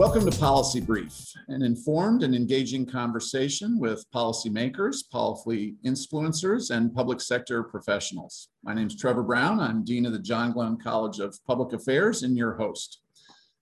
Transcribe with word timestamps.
Welcome 0.00 0.24
to 0.30 0.38
Policy 0.38 0.80
Brief, 0.80 1.30
an 1.48 1.60
informed 1.60 2.22
and 2.22 2.34
engaging 2.34 2.86
conversation 2.86 3.78
with 3.78 4.10
policymakers, 4.14 5.06
policy 5.10 5.74
influencers, 5.84 6.74
and 6.74 6.94
public 6.94 7.20
sector 7.20 7.62
professionals. 7.62 8.48
My 8.64 8.72
name 8.72 8.86
is 8.86 8.96
Trevor 8.96 9.22
Brown. 9.22 9.60
I'm 9.60 9.84
Dean 9.84 10.06
of 10.06 10.14
the 10.14 10.18
John 10.18 10.52
Glenn 10.52 10.78
College 10.78 11.18
of 11.18 11.38
Public 11.46 11.74
Affairs 11.74 12.22
and 12.22 12.34
your 12.34 12.54
host. 12.54 13.02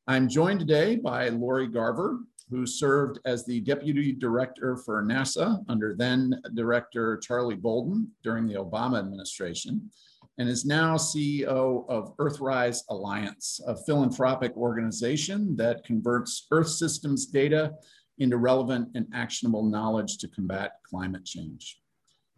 I'm 0.07 0.29
joined 0.29 0.61
today 0.61 0.95
by 0.95 1.29
Lori 1.31 1.67
Garver, 1.67 2.21
who 2.51 2.67
served 2.67 3.19
as 3.25 3.45
the 3.45 3.61
Deputy 3.63 4.13
Director 4.13 4.77
for 4.77 5.03
NASA 5.03 5.65
under 5.69 5.97
then 5.97 6.41
Director 6.55 7.17
Charlie 7.17 7.57
Bolden 7.57 8.13
during 8.23 8.47
the 8.47 8.55
Obama 8.55 9.01
administration 9.01 9.91
and 10.39 10.49
is 10.49 10.65
now 10.65 10.97
CEO 10.97 11.85
of 11.89 12.17
Earthrise 12.17 12.83
Alliance, 12.91 13.61
a 13.67 13.77
philanthropic 13.77 14.57
organization 14.57 15.57
that 15.57 15.85
converts 15.85 16.47
Earth 16.51 16.69
systems 16.69 17.27
data 17.27 17.73
into 18.19 18.37
relevant 18.37 18.89
and 18.95 19.07
actionable 19.13 19.65
knowledge 19.65 20.19
to 20.19 20.29
combat 20.29 20.73
climate 20.89 21.25
change. 21.25 21.81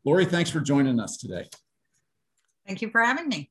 Lori, 0.04 0.24
thanks 0.24 0.50
for 0.50 0.60
joining 0.60 0.98
us 0.98 1.18
today. 1.18 1.48
Thank 2.66 2.82
you 2.82 2.90
for 2.90 3.02
having 3.02 3.28
me. 3.28 3.50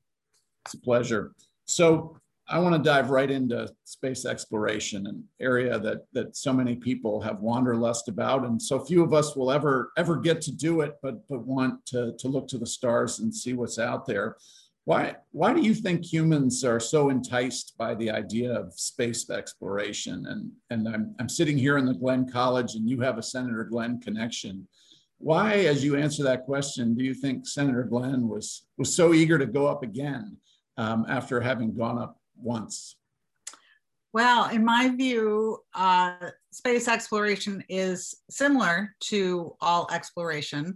It's 0.66 0.74
a 0.74 0.80
pleasure. 0.80 1.34
So 1.66 2.18
I 2.50 2.58
want 2.58 2.76
to 2.76 2.82
dive 2.82 3.12
right 3.12 3.30
into 3.30 3.72
space 3.84 4.26
exploration, 4.26 5.06
an 5.06 5.24
area 5.40 5.78
that 5.80 6.06
that 6.14 6.36
so 6.36 6.52
many 6.52 6.76
people 6.76 7.22
have 7.22 7.40
wanderlust 7.40 8.10
about, 8.10 8.44
and 8.44 8.60
so 8.60 8.80
few 8.80 9.04
of 9.04 9.14
us 9.14 9.36
will 9.36 9.52
ever 9.52 9.92
ever 9.98 10.18
get 10.18 10.42
to 10.42 10.52
do 10.52 10.82
it, 10.82 10.96
but 11.04 11.28
but 11.28 11.46
want 11.46 11.86
to 11.88 12.14
to 12.18 12.28
look 12.28 12.48
to 12.48 12.58
the 12.58 12.66
stars 12.66 13.20
and 13.20 13.34
see 13.34 13.54
what's 13.54 13.78
out 13.78 14.06
there. 14.08 14.36
Why 14.86 15.16
why 15.32 15.54
do 15.54 15.62
you 15.62 15.76
think 15.76 16.04
humans 16.04 16.64
are 16.64 16.80
so 16.80 17.10
enticed 17.10 17.76
by 17.78 17.94
the 17.94 18.10
idea 18.10 18.52
of 18.52 18.74
space 18.74 19.30
exploration? 19.30 20.26
And 20.26 20.52
and 20.72 20.88
I'm 20.88 21.16
I'm 21.20 21.30
sitting 21.30 21.58
here 21.58 21.78
in 21.78 21.86
the 21.86 21.94
Glenn 21.94 22.28
College, 22.28 22.74
and 22.74 22.90
you 22.90 23.00
have 23.02 23.20
a 23.20 23.24
Senator 23.24 23.64
Glenn 23.64 24.00
connection. 24.02 24.68
Why, 25.20 25.52
as 25.66 25.84
you 25.84 25.98
answer 25.98 26.24
that 26.24 26.46
question, 26.46 26.96
do 26.96 27.04
you 27.04 27.14
think 27.14 27.46
Senator 27.46 27.84
Glenn 27.84 28.28
was 28.28 28.66
was 28.78 28.96
so 28.96 29.14
eager 29.14 29.38
to 29.38 29.46
go 29.46 29.68
up 29.68 29.84
again 29.84 30.38
um, 30.78 31.06
after 31.10 31.42
having 31.42 31.76
gone 31.76 32.00
up 32.00 32.19
once? 32.42 32.96
Well, 34.12 34.50
in 34.50 34.66
my 34.66 34.90
view, 34.90 35.60
uh, 35.74 36.16
space 36.52 36.88
exploration 36.88 37.64
is 37.70 38.16
similar 38.30 38.96
to 39.02 39.56
all 39.62 39.88
exploration. 39.94 40.76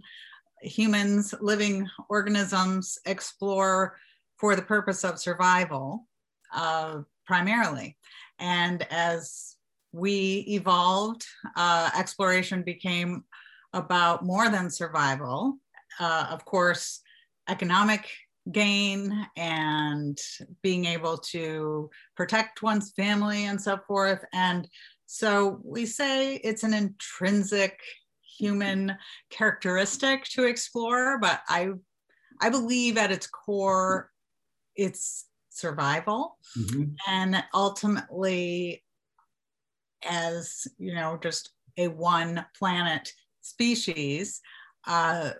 Humans, 0.62 1.34
living 1.40 1.88
organisms 2.08 2.98
explore 3.06 3.96
for 4.36 4.54
the 4.54 4.62
purpose 4.62 5.04
of 5.04 5.18
survival 5.18 6.06
uh, 6.54 7.00
primarily. 7.26 7.96
And 8.38 8.86
as 8.90 9.56
we 9.92 10.44
evolved, 10.48 11.26
uh, 11.56 11.90
exploration 11.96 12.62
became 12.62 13.24
about 13.72 14.24
more 14.24 14.48
than 14.48 14.70
survival. 14.70 15.58
Uh, 15.98 16.26
of 16.30 16.44
course, 16.44 17.00
economic 17.48 18.08
gain 18.52 19.26
and 19.36 20.18
being 20.62 20.84
able 20.84 21.16
to 21.16 21.90
protect 22.16 22.62
one's 22.62 22.92
family 22.92 23.44
and 23.44 23.60
so 23.60 23.78
forth. 23.86 24.24
And 24.32 24.68
so 25.06 25.60
we 25.64 25.86
say 25.86 26.36
it's 26.36 26.62
an 26.62 26.74
intrinsic 26.74 27.78
human 28.38 28.96
characteristic 29.30 30.24
to 30.24 30.44
explore, 30.44 31.18
but 31.18 31.40
I 31.48 31.70
I 32.40 32.50
believe 32.50 32.98
at 32.98 33.12
its 33.12 33.26
core 33.26 34.10
it's 34.74 35.26
survival 35.50 36.36
mm-hmm. 36.58 36.84
and 37.06 37.44
ultimately 37.54 38.82
as 40.04 40.66
you 40.78 40.92
know 40.94 41.16
just 41.22 41.50
a 41.78 41.86
one 41.86 42.44
planet 42.58 43.12
species 43.40 44.40
uh, 44.88 45.30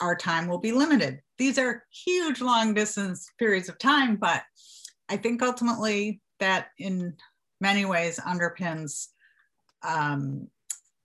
our 0.00 0.14
time 0.14 0.46
will 0.46 0.58
be 0.60 0.70
limited 0.70 1.20
these 1.38 1.58
are 1.58 1.84
huge 1.90 2.40
long 2.40 2.74
distance 2.74 3.30
periods 3.38 3.68
of 3.68 3.78
time, 3.78 4.16
but 4.16 4.42
I 5.08 5.16
think 5.16 5.42
ultimately 5.42 6.20
that 6.40 6.68
in 6.78 7.14
many 7.60 7.84
ways 7.84 8.18
underpins 8.18 9.06
um, 9.82 10.48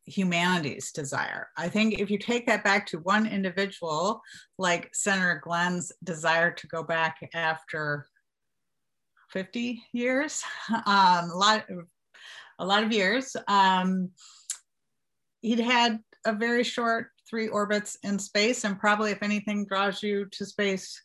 humanity's 0.05 0.91
desire. 0.91 1.47
I 1.57 1.69
think 1.69 1.99
if 1.99 2.09
you 2.09 2.17
take 2.17 2.45
that 2.47 2.63
back 2.63 2.85
to 2.87 2.99
one 2.99 3.27
individual, 3.27 4.21
like 4.57 4.93
Senator 4.93 5.39
Glenn's 5.43 5.91
desire 6.03 6.51
to 6.51 6.67
go 6.67 6.83
back 6.83 7.17
after 7.33 8.07
50 9.29 9.81
years, 9.93 10.43
um, 10.85 11.29
a 11.31 11.35
lot, 11.35 11.65
a 12.59 12.65
lot 12.65 12.83
of 12.83 12.91
years, 12.91 13.35
um, 13.47 14.09
he'd 15.41 15.59
had 15.59 15.99
a 16.25 16.33
very 16.33 16.63
short 16.63 17.07
three 17.29 17.47
orbits 17.47 17.97
in 18.03 18.19
space. 18.19 18.63
And 18.63 18.79
probably, 18.79 19.11
if 19.11 19.23
anything 19.23 19.65
draws 19.65 20.03
you 20.03 20.25
to 20.31 20.45
space 20.45 21.01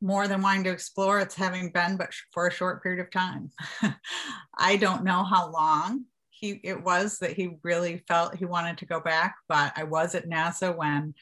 more 0.00 0.28
than 0.28 0.42
wanting 0.42 0.64
to 0.64 0.70
explore, 0.70 1.20
it's 1.20 1.34
having 1.34 1.70
been, 1.70 1.96
but 1.96 2.12
for 2.32 2.46
a 2.46 2.52
short 2.52 2.82
period 2.82 3.00
of 3.00 3.10
time. 3.10 3.50
I 4.58 4.76
don't 4.76 5.04
know 5.04 5.24
how 5.24 5.50
long 5.50 6.04
he 6.30 6.60
it 6.62 6.82
was 6.82 7.18
that 7.18 7.32
he 7.32 7.56
really 7.62 8.02
felt 8.08 8.36
he 8.36 8.44
wanted 8.44 8.78
to 8.78 8.86
go 8.86 9.00
back, 9.00 9.36
but 9.48 9.72
I 9.76 9.84
was 9.84 10.14
at 10.14 10.28
NASA 10.28 10.76
when 10.76 11.14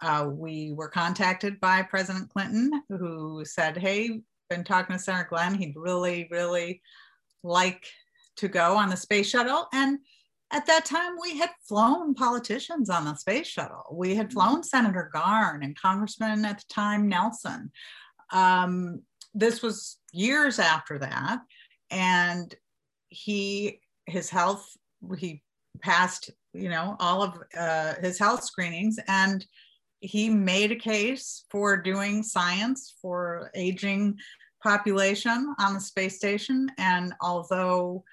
uh, 0.00 0.28
we 0.30 0.72
were 0.74 0.88
contacted 0.88 1.58
by 1.60 1.82
President 1.82 2.28
Clinton, 2.28 2.70
who 2.88 3.44
said, 3.44 3.76
"Hey, 3.76 4.20
been 4.50 4.64
talking 4.64 4.96
to 4.96 5.02
Senator 5.02 5.28
Glenn. 5.30 5.54
He'd 5.54 5.74
really, 5.76 6.28
really 6.30 6.82
like 7.42 7.86
to 8.36 8.48
go 8.48 8.76
on 8.76 8.90
the 8.90 8.96
space 8.96 9.28
shuttle." 9.28 9.68
And 9.72 10.00
at 10.50 10.66
that 10.66 10.84
time, 10.84 11.16
we 11.20 11.38
had 11.38 11.50
flown 11.66 12.14
politicians 12.14 12.88
on 12.88 13.04
the 13.04 13.14
space 13.14 13.46
shuttle. 13.46 13.84
We 13.92 14.14
had 14.14 14.28
mm-hmm. 14.28 14.38
flown 14.38 14.62
Senator 14.62 15.10
Garn 15.12 15.62
and 15.62 15.78
Congressman 15.78 16.44
at 16.44 16.58
the 16.58 16.64
time 16.72 17.08
Nelson. 17.08 17.70
Um, 18.32 19.02
this 19.34 19.62
was 19.62 19.98
years 20.12 20.58
after 20.58 20.98
that. 20.98 21.40
And 21.90 22.54
he, 23.08 23.80
his 24.06 24.30
health, 24.30 24.66
he 25.16 25.42
passed, 25.80 26.30
you 26.52 26.68
know, 26.68 26.96
all 26.98 27.22
of 27.22 27.34
uh, 27.56 27.94
his 28.00 28.18
health 28.18 28.44
screenings 28.44 28.98
and 29.06 29.46
he 30.00 30.28
made 30.30 30.70
a 30.70 30.76
case 30.76 31.44
for 31.50 31.76
doing 31.76 32.22
science 32.22 32.94
for 33.02 33.50
aging 33.54 34.16
population 34.62 35.54
on 35.58 35.74
the 35.74 35.80
space 35.80 36.16
station. 36.16 36.70
And 36.78 37.14
although 37.20 38.04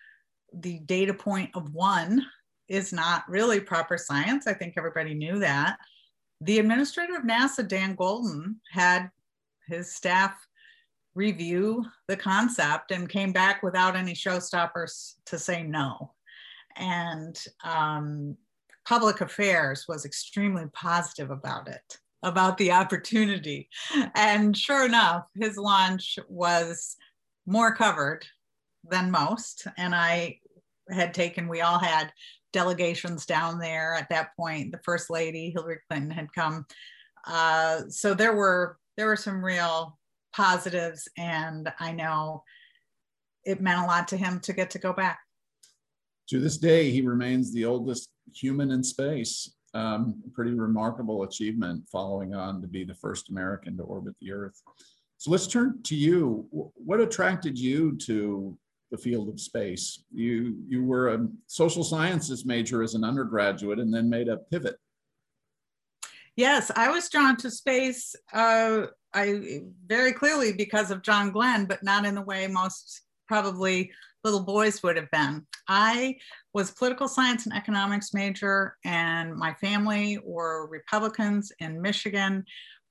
the 0.59 0.79
data 0.79 1.13
point 1.13 1.51
of 1.55 1.73
one 1.73 2.25
is 2.67 2.91
not 2.91 3.27
really 3.29 3.59
proper 3.59 3.97
science. 3.97 4.47
I 4.47 4.53
think 4.53 4.73
everybody 4.77 5.13
knew 5.13 5.39
that. 5.39 5.77
The 6.41 6.59
administrator 6.59 7.15
of 7.15 7.23
NASA, 7.23 7.67
Dan 7.67 7.95
Goldin, 7.95 8.55
had 8.71 9.09
his 9.67 9.95
staff 9.95 10.35
review 11.13 11.85
the 12.07 12.17
concept 12.17 12.91
and 12.91 13.09
came 13.09 13.31
back 13.31 13.63
without 13.63 13.95
any 13.95 14.13
showstoppers 14.13 15.13
to 15.27 15.39
say 15.39 15.63
no. 15.63 16.13
And 16.75 17.41
um, 17.63 18.35
public 18.85 19.21
affairs 19.21 19.85
was 19.87 20.05
extremely 20.05 20.65
positive 20.73 21.31
about 21.31 21.69
it, 21.69 21.99
about 22.21 22.57
the 22.57 22.71
opportunity. 22.71 23.69
And 24.13 24.57
sure 24.57 24.85
enough, 24.85 25.23
his 25.35 25.57
launch 25.57 26.19
was 26.27 26.97
more 27.45 27.73
covered 27.73 28.25
than 28.83 29.09
most. 29.09 29.67
And 29.77 29.95
I 29.95 30.39
had 30.89 31.13
taken, 31.13 31.47
we 31.47 31.61
all 31.61 31.79
had 31.79 32.11
delegations 32.53 33.25
down 33.25 33.59
there 33.59 33.95
at 33.95 34.09
that 34.09 34.29
point. 34.37 34.71
The 34.71 34.79
first 34.83 35.09
lady, 35.09 35.49
Hillary 35.49 35.79
Clinton, 35.89 36.11
had 36.11 36.31
come. 36.33 36.65
Uh, 37.27 37.81
so 37.89 38.13
there 38.13 38.35
were 38.35 38.77
there 38.97 39.07
were 39.07 39.17
some 39.17 39.43
real 39.43 39.99
positives, 40.33 41.07
and 41.17 41.71
I 41.79 41.91
know 41.91 42.43
it 43.43 43.61
meant 43.61 43.83
a 43.83 43.85
lot 43.85 44.07
to 44.09 44.17
him 44.17 44.39
to 44.41 44.53
get 44.53 44.69
to 44.71 44.79
go 44.79 44.93
back. 44.93 45.19
To 46.29 46.39
this 46.39 46.57
day, 46.57 46.91
he 46.91 47.01
remains 47.01 47.53
the 47.53 47.65
oldest 47.65 48.09
human 48.33 48.71
in 48.71 48.83
space. 48.83 49.53
Um, 49.73 50.23
pretty 50.33 50.51
remarkable 50.51 51.23
achievement, 51.23 51.83
following 51.91 52.33
on 52.33 52.61
to 52.61 52.67
be 52.67 52.85
the 52.85 52.95
first 52.95 53.29
American 53.29 53.75
to 53.77 53.83
orbit 53.83 54.15
the 54.21 54.31
Earth. 54.31 54.61
So 55.17 55.31
let's 55.31 55.47
turn 55.47 55.81
to 55.83 55.95
you. 55.95 56.47
What 56.51 57.01
attracted 57.01 57.59
you 57.59 57.97
to 58.05 58.57
the 58.95 59.01
field 59.01 59.29
of 59.29 59.39
space. 59.39 60.03
You, 60.13 60.55
you 60.67 60.83
were 60.83 61.13
a 61.13 61.27
social 61.47 61.83
sciences 61.83 62.45
major 62.45 62.83
as 62.83 62.93
an 62.93 63.03
undergraduate 63.03 63.79
and 63.79 63.93
then 63.93 64.09
made 64.09 64.27
a 64.27 64.37
pivot. 64.37 64.77
Yes, 66.35 66.71
I 66.75 66.89
was 66.89 67.09
drawn 67.09 67.37
to 67.37 67.49
space 67.49 68.15
uh, 68.33 68.87
I 69.15 69.61
very 69.87 70.11
clearly 70.11 70.51
because 70.51 70.91
of 70.91 71.01
John 71.01 71.31
Glenn, 71.31 71.65
but 71.65 71.81
not 71.81 72.05
in 72.05 72.15
the 72.15 72.21
way 72.21 72.47
most 72.47 73.01
probably 73.27 73.91
little 74.25 74.43
boys 74.43 74.83
would 74.83 74.97
have 74.97 75.09
been. 75.11 75.47
I 75.69 76.17
was 76.53 76.71
political 76.71 77.07
science 77.07 77.45
and 77.45 77.55
economics 77.55 78.13
major, 78.13 78.75
and 78.83 79.33
my 79.35 79.53
family 79.53 80.19
were 80.23 80.67
Republicans 80.67 81.51
in 81.59 81.81
Michigan, 81.81 82.43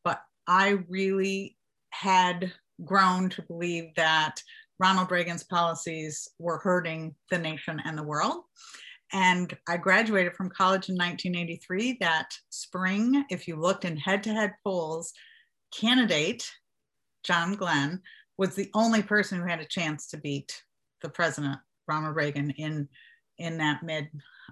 but 0.02 0.22
I 0.46 0.78
really 0.88 1.58
had 1.90 2.52
grown 2.84 3.28
to 3.30 3.42
believe 3.42 3.94
that 3.96 4.42
Ronald 4.84 5.10
Reagan's 5.10 5.44
policies 5.44 6.28
were 6.38 6.58
hurting 6.58 7.14
the 7.30 7.38
nation 7.38 7.80
and 7.86 7.96
the 7.96 8.02
world. 8.02 8.42
And 9.14 9.56
I 9.66 9.78
graduated 9.78 10.34
from 10.34 10.50
college 10.50 10.90
in 10.90 10.96
1983. 10.96 11.96
That 12.02 12.26
spring, 12.50 13.24
if 13.30 13.48
you 13.48 13.56
looked 13.56 13.86
in 13.86 13.96
head 13.96 14.22
to 14.24 14.34
head 14.34 14.52
polls, 14.62 15.14
candidate 15.74 16.46
John 17.22 17.54
Glenn 17.54 18.02
was 18.36 18.54
the 18.54 18.68
only 18.74 19.02
person 19.02 19.40
who 19.40 19.46
had 19.46 19.60
a 19.60 19.64
chance 19.64 20.06
to 20.08 20.18
beat 20.18 20.62
the 21.00 21.08
president, 21.08 21.56
Ronald 21.88 22.14
Reagan, 22.14 22.50
in, 22.50 22.86
in 23.38 23.56
that 23.56 23.82
mid, 23.82 24.10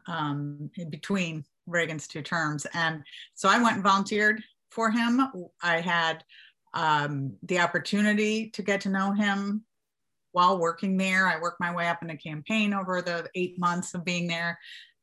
um, 0.09 0.71
in 0.79 0.89
between 0.89 1.45
Reagan's 1.67 2.09
two 2.09 2.23
terms. 2.23 2.67
And 2.73 3.03
so 3.35 3.51
I 3.51 3.63
went 3.63 3.75
and 3.75 3.85
volunteered 3.85 4.43
for 4.71 4.91
him. 4.91 5.21
I 5.63 5.83
had 5.83 6.25
um, 6.73 7.35
the 7.43 7.59
opportunity 7.59 8.49
to 8.49 8.63
get 8.63 8.81
to 8.81 8.89
know 8.89 9.13
him 9.13 9.67
while 10.33 10.59
working 10.59 10.97
there. 10.97 11.27
I 11.27 11.41
worked 11.41 11.61
my 11.61 11.75
way 11.75 11.89
up 11.89 12.03
in 12.03 12.11
a 12.11 12.17
campaign 12.17 12.75
over 12.75 13.01
the 13.01 13.29
eight 13.35 13.59
months 13.59 13.95
of 13.95 14.05
being 14.05 14.27
there 14.27 14.59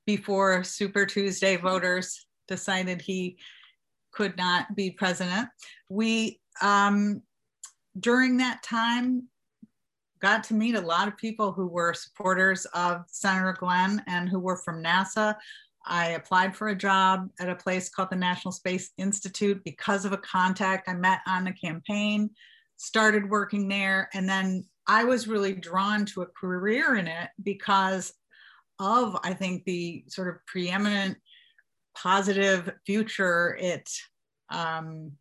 before 0.06 0.64
Super 0.64 1.06
Tuesday 1.06 1.56
voters 1.56 2.26
decided 2.48 3.02
he 3.02 3.38
could 4.12 4.36
not 4.38 4.76
be 4.76 4.92
president. 4.92 5.48
We, 5.88 6.40
um, 6.62 7.22
during 8.00 8.38
that 8.38 8.64
time, 8.64 9.28
got 10.20 10.44
to 10.46 10.54
meet 10.54 10.76
a 10.76 10.82
lot 10.82 11.08
of 11.08 11.18
people 11.18 11.52
who 11.52 11.68
were 11.68 11.94
supporters 11.94 12.66
of 12.74 13.04
Senator 13.08 13.56
Glenn 13.58 14.04
and 14.08 14.28
who 14.28 14.40
were 14.40 14.58
from 14.58 14.84
NASA. 14.84 15.36
I 15.86 16.10
applied 16.10 16.56
for 16.56 16.70
a 16.70 16.76
job 16.76 17.30
at 17.40 17.50
a 17.50 17.56
place 17.56 17.90
called 17.90 18.10
the 18.12 18.16
National 18.16 18.52
Space 18.52 18.92
Institute 18.98 19.62
because 19.64 20.06
of 20.06 20.12
a 20.12 20.18
contact 20.18 20.90
I 20.90 20.94
met 20.94 21.20
on 21.26 21.46
the 21.46 21.54
campaign, 21.54 22.30
started 22.78 23.30
working 23.30 23.68
there, 23.68 24.10
and 24.14 24.28
then 24.28 24.66
I 24.90 25.04
was 25.04 25.28
really 25.28 25.54
drawn 25.54 26.04
to 26.08 26.24
a 26.24 26.26
career 26.26 26.96
in 26.96 27.08
it 27.08 27.30
because 27.44 28.12
of, 28.80 29.16
I 29.24 29.36
think, 29.36 29.64
the 29.66 30.04
sort 30.08 30.30
of 30.30 30.44
preeminent 30.48 31.16
positive 31.96 32.72
future 32.88 33.56
it 33.62 33.88
um, 34.50 35.12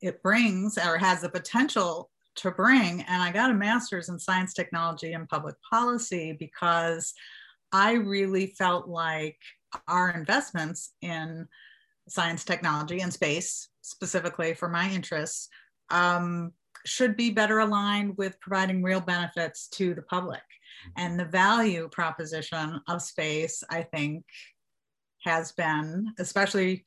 it 0.00 0.22
brings 0.22 0.78
or 0.78 0.96
has 0.96 1.20
the 1.20 1.28
potential 1.28 2.10
to 2.36 2.50
bring. 2.50 3.02
And 3.02 3.22
I 3.22 3.30
got 3.30 3.50
a 3.50 3.54
master's 3.54 4.08
in 4.08 4.18
science, 4.18 4.54
technology, 4.54 5.12
and 5.12 5.28
public 5.28 5.56
policy 5.68 6.34
because 6.38 7.12
I 7.72 7.92
really 7.92 8.54
felt 8.58 8.88
like 8.88 9.38
our 9.86 10.10
investments 10.10 10.92
in 11.02 11.46
science, 12.08 12.42
technology, 12.42 13.00
and 13.00 13.12
space, 13.12 13.68
specifically 13.82 14.54
for 14.54 14.70
my 14.70 14.88
interests, 14.88 15.50
um, 15.90 16.52
should 16.86 17.16
be 17.16 17.30
better 17.30 17.58
aligned 17.60 18.16
with 18.16 18.40
providing 18.40 18.82
real 18.82 19.00
benefits 19.00 19.68
to 19.68 19.94
the 19.94 20.02
public. 20.02 20.40
Mm-hmm. 20.40 21.04
And 21.04 21.20
the 21.20 21.24
value 21.24 21.88
proposition 21.90 22.80
of 22.88 23.02
space, 23.02 23.62
I 23.70 23.82
think, 23.82 24.24
has 25.24 25.52
been, 25.52 26.12
especially 26.18 26.84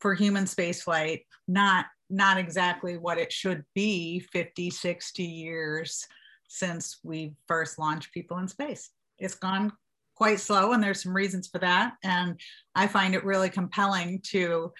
for 0.00 0.14
human 0.14 0.44
spaceflight, 0.44 1.22
not 1.48 1.86
not 2.10 2.36
exactly 2.36 2.98
what 2.98 3.16
it 3.16 3.32
should 3.32 3.64
be 3.74 4.20
50, 4.20 4.68
60 4.68 5.22
years 5.22 6.06
since 6.46 6.98
we 7.02 7.34
first 7.48 7.78
launched 7.78 8.12
people 8.12 8.36
in 8.36 8.46
space. 8.46 8.90
It's 9.18 9.34
gone 9.34 9.72
quite 10.14 10.38
slow, 10.38 10.72
and 10.72 10.82
there's 10.82 11.02
some 11.02 11.16
reasons 11.16 11.48
for 11.48 11.58
that. 11.60 11.94
And 12.04 12.38
I 12.74 12.86
find 12.86 13.14
it 13.14 13.24
really 13.24 13.48
compelling 13.48 14.20
to 14.24 14.72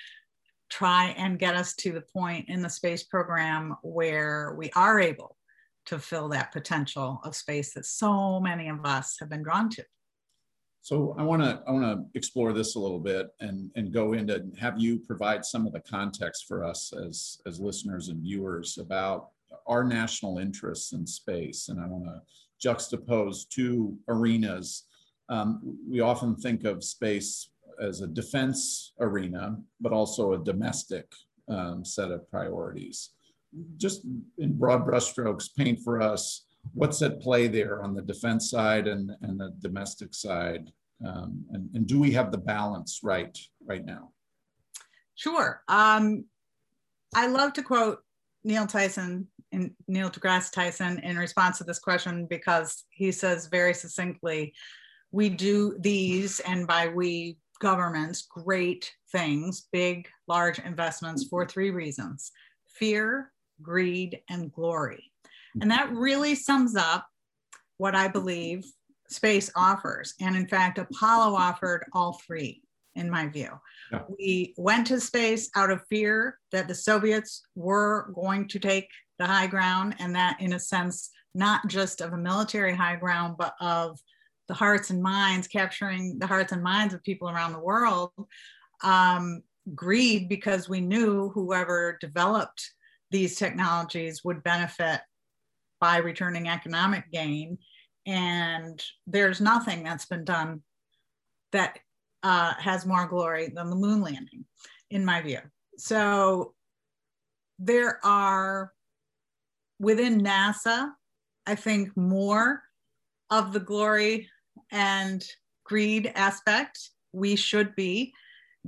try 0.72 1.14
and 1.18 1.38
get 1.38 1.54
us 1.54 1.74
to 1.74 1.92
the 1.92 2.00
point 2.00 2.48
in 2.48 2.62
the 2.62 2.70
space 2.70 3.02
program 3.02 3.76
where 3.82 4.54
we 4.56 4.70
are 4.74 4.98
able 4.98 5.36
to 5.84 5.98
fill 5.98 6.30
that 6.30 6.50
potential 6.50 7.20
of 7.24 7.36
space 7.36 7.74
that 7.74 7.84
so 7.84 8.40
many 8.40 8.70
of 8.70 8.78
us 8.86 9.16
have 9.20 9.28
been 9.28 9.42
drawn 9.42 9.68
to. 9.68 9.84
So 10.80 11.14
I 11.18 11.24
want 11.24 11.42
to 11.42 11.62
I 11.68 11.70
want 11.70 11.84
to 11.84 12.18
explore 12.18 12.54
this 12.54 12.74
a 12.74 12.80
little 12.80 12.98
bit 12.98 13.28
and 13.40 13.70
and 13.76 13.92
go 13.92 14.14
into 14.14 14.36
and 14.36 14.58
have 14.58 14.80
you 14.80 14.98
provide 14.98 15.44
some 15.44 15.66
of 15.66 15.74
the 15.74 15.80
context 15.80 16.46
for 16.48 16.64
us 16.64 16.92
as 17.06 17.38
as 17.46 17.60
listeners 17.60 18.08
and 18.08 18.22
viewers 18.22 18.78
about 18.78 19.28
our 19.66 19.84
national 19.84 20.38
interests 20.38 20.92
in 20.92 21.06
space. 21.06 21.68
And 21.68 21.80
I 21.80 21.86
want 21.86 22.06
to 22.06 22.66
juxtapose 22.66 23.46
two 23.48 23.96
arenas. 24.08 24.84
Um, 25.28 25.78
we 25.88 26.00
often 26.00 26.34
think 26.34 26.64
of 26.64 26.82
space 26.82 27.50
as 27.82 28.00
a 28.00 28.06
defense 28.06 28.92
arena, 29.00 29.56
but 29.80 29.92
also 29.92 30.32
a 30.32 30.44
domestic 30.44 31.06
um, 31.48 31.84
set 31.84 32.10
of 32.10 32.28
priorities. 32.30 33.10
Just 33.76 34.06
in 34.38 34.56
broad 34.56 34.86
brushstrokes, 34.86 35.54
paint 35.56 35.80
for 35.80 36.00
us 36.00 36.46
what's 36.74 37.02
at 37.02 37.20
play 37.20 37.48
there 37.48 37.82
on 37.82 37.94
the 37.94 38.02
defense 38.02 38.50
side 38.50 38.86
and, 38.86 39.10
and 39.22 39.38
the 39.38 39.54
domestic 39.60 40.14
side? 40.14 40.70
Um, 41.04 41.44
and, 41.50 41.68
and 41.74 41.86
do 41.86 41.98
we 41.98 42.12
have 42.12 42.30
the 42.30 42.38
balance 42.38 43.00
right 43.02 43.36
right 43.66 43.84
now? 43.84 44.12
Sure. 45.14 45.62
Um, 45.68 46.24
I 47.14 47.26
love 47.26 47.52
to 47.54 47.62
quote 47.62 47.98
Neil 48.44 48.66
Tyson 48.66 49.26
and 49.52 49.72
Neil 49.88 50.10
deGrasse 50.10 50.52
Tyson 50.52 51.00
in 51.00 51.16
response 51.16 51.58
to 51.58 51.64
this 51.64 51.78
question 51.78 52.26
because 52.26 52.84
he 52.90 53.12
says 53.12 53.48
very 53.48 53.74
succinctly, 53.74 54.54
we 55.10 55.28
do 55.28 55.76
these, 55.78 56.40
and 56.40 56.66
by 56.66 56.88
we, 56.88 57.36
governments, 57.62 58.26
great 58.28 58.92
things, 59.12 59.68
big, 59.72 60.08
large 60.26 60.58
investments 60.58 61.26
for 61.28 61.46
three 61.46 61.70
reasons 61.70 62.32
fear, 62.66 63.30
greed, 63.62 64.20
and 64.28 64.52
glory. 64.52 65.12
And 65.60 65.70
that 65.70 65.86
mm-hmm. 65.86 65.98
really 65.98 66.34
sums 66.34 66.74
up 66.74 67.06
what 67.78 67.94
I 67.94 68.08
believe 68.08 68.64
space 69.08 69.50
offers. 69.54 70.14
And 70.20 70.34
in 70.34 70.48
fact, 70.48 70.78
Apollo 70.78 71.36
offered 71.36 71.84
all 71.92 72.18
three, 72.26 72.62
in 72.96 73.08
my 73.10 73.28
view. 73.28 73.50
Yeah. 73.92 74.02
We 74.18 74.54
went 74.56 74.86
to 74.88 75.00
space 75.00 75.50
out 75.54 75.70
of 75.70 75.86
fear 75.88 76.38
that 76.50 76.66
the 76.66 76.74
Soviets 76.74 77.42
were 77.54 78.10
going 78.14 78.48
to 78.48 78.58
take 78.58 78.88
the 79.18 79.26
high 79.26 79.46
ground, 79.46 79.94
and 80.00 80.14
that, 80.16 80.40
in 80.40 80.54
a 80.54 80.58
sense, 80.58 81.10
not 81.34 81.68
just 81.68 82.00
of 82.00 82.12
a 82.12 82.18
military 82.18 82.74
high 82.74 82.96
ground, 82.96 83.36
but 83.38 83.54
of 83.60 84.00
the 84.52 84.58
hearts 84.58 84.90
and 84.90 85.02
minds, 85.02 85.48
capturing 85.48 86.18
the 86.18 86.26
hearts 86.26 86.52
and 86.52 86.62
minds 86.62 86.92
of 86.92 87.02
people 87.02 87.30
around 87.30 87.54
the 87.54 87.58
world. 87.58 88.10
Um, 88.84 89.42
greed 89.74 90.28
because 90.28 90.68
we 90.68 90.82
knew 90.82 91.30
whoever 91.30 91.96
developed 92.02 92.70
these 93.10 93.36
technologies 93.36 94.22
would 94.24 94.42
benefit 94.42 95.00
by 95.80 95.96
returning 95.96 96.48
economic 96.48 97.10
gain. 97.10 97.56
And 98.04 98.78
there's 99.06 99.40
nothing 99.40 99.84
that's 99.84 100.04
been 100.04 100.26
done 100.26 100.60
that 101.52 101.78
uh, 102.22 102.52
has 102.58 102.84
more 102.84 103.06
glory 103.06 103.48
than 103.54 103.70
the 103.70 103.76
moon 103.76 104.02
landing, 104.02 104.44
in 104.90 105.02
my 105.02 105.22
view. 105.22 105.40
So 105.78 106.52
there 107.58 108.04
are 108.04 108.70
within 109.80 110.20
NASA, 110.20 110.90
I 111.46 111.54
think 111.54 111.96
more 111.96 112.64
of 113.30 113.54
the 113.54 113.60
glory 113.60 114.28
and 114.72 115.24
greed 115.64 116.10
aspect. 116.14 116.90
We 117.12 117.36
should 117.36 117.74
be 117.76 118.12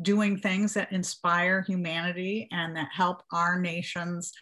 doing 0.02 0.36
things 0.36 0.74
that 0.74 0.92
inspire 0.92 1.62
humanity 1.62 2.48
and 2.52 2.76
that 2.76 2.88
help 2.92 3.22
our 3.32 3.58
nations 3.58 4.32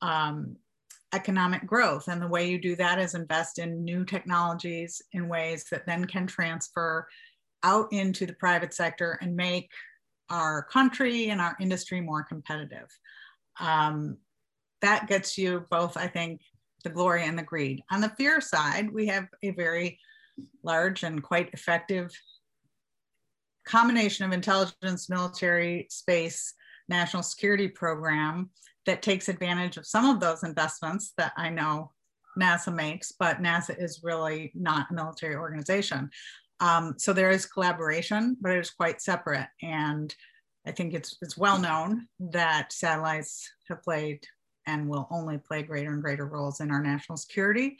um, 0.00 0.56
economic 1.14 1.66
growth. 1.66 2.08
And 2.08 2.20
the 2.20 2.28
way 2.28 2.48
you 2.48 2.58
do 2.58 2.76
that 2.76 2.98
is 2.98 3.14
invest 3.14 3.58
in 3.58 3.84
new 3.84 4.04
technologies 4.04 5.02
in 5.12 5.28
ways 5.28 5.66
that 5.70 5.86
then 5.86 6.06
can 6.06 6.26
transfer 6.26 7.06
out 7.62 7.92
into 7.92 8.26
the 8.26 8.32
private 8.34 8.74
sector 8.74 9.18
and 9.20 9.36
make 9.36 9.70
our 10.30 10.62
country 10.64 11.28
and 11.30 11.40
our 11.40 11.56
industry 11.60 12.00
more 12.00 12.24
competitive. 12.24 12.88
Um, 13.60 14.16
that 14.80 15.06
gets 15.06 15.38
you 15.38 15.66
both, 15.70 15.96
I 15.96 16.06
think, 16.06 16.40
the 16.82 16.90
glory 16.90 17.24
and 17.24 17.38
the 17.38 17.42
greed. 17.42 17.82
On 17.90 18.00
the 18.00 18.08
fear 18.10 18.40
side, 18.40 18.90
we 18.90 19.06
have 19.06 19.28
a 19.42 19.50
very 19.50 19.98
large 20.62 21.02
and 21.02 21.22
quite 21.22 21.50
effective 21.52 22.12
combination 23.64 24.24
of 24.24 24.32
intelligence, 24.32 25.08
military, 25.08 25.86
space, 25.90 26.54
national 26.88 27.22
security 27.22 27.68
program 27.68 28.50
that 28.86 29.02
takes 29.02 29.28
advantage 29.28 29.76
of 29.76 29.86
some 29.86 30.04
of 30.04 30.20
those 30.20 30.42
investments 30.42 31.12
that 31.16 31.32
I 31.36 31.48
know 31.48 31.92
NASA 32.38 32.74
makes, 32.74 33.12
but 33.12 33.42
NASA 33.42 33.80
is 33.80 34.00
really 34.02 34.50
not 34.54 34.90
a 34.90 34.94
military 34.94 35.36
organization. 35.36 36.10
Um, 36.60 36.94
so 36.98 37.12
there 37.12 37.30
is 37.30 37.46
collaboration, 37.46 38.36
but 38.40 38.52
it 38.52 38.58
is 38.58 38.70
quite 38.70 39.00
separate. 39.00 39.48
And 39.62 40.14
I 40.66 40.72
think 40.72 40.94
it's, 40.94 41.16
it's 41.22 41.36
well 41.36 41.58
known 41.58 42.08
that 42.18 42.72
satellites 42.72 43.50
have 43.68 43.82
played 43.82 44.24
and 44.66 44.88
will 44.88 45.08
only 45.10 45.38
play 45.38 45.62
greater 45.62 45.92
and 45.92 46.02
greater 46.02 46.26
roles 46.26 46.60
in 46.60 46.70
our 46.70 46.82
national 46.82 47.18
security. 47.18 47.78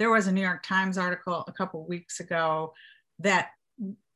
There 0.00 0.10
was 0.10 0.26
a 0.26 0.32
New 0.32 0.40
York 0.40 0.62
Times 0.62 0.96
article 0.96 1.44
a 1.46 1.52
couple 1.52 1.86
weeks 1.86 2.20
ago 2.20 2.72
that 3.18 3.50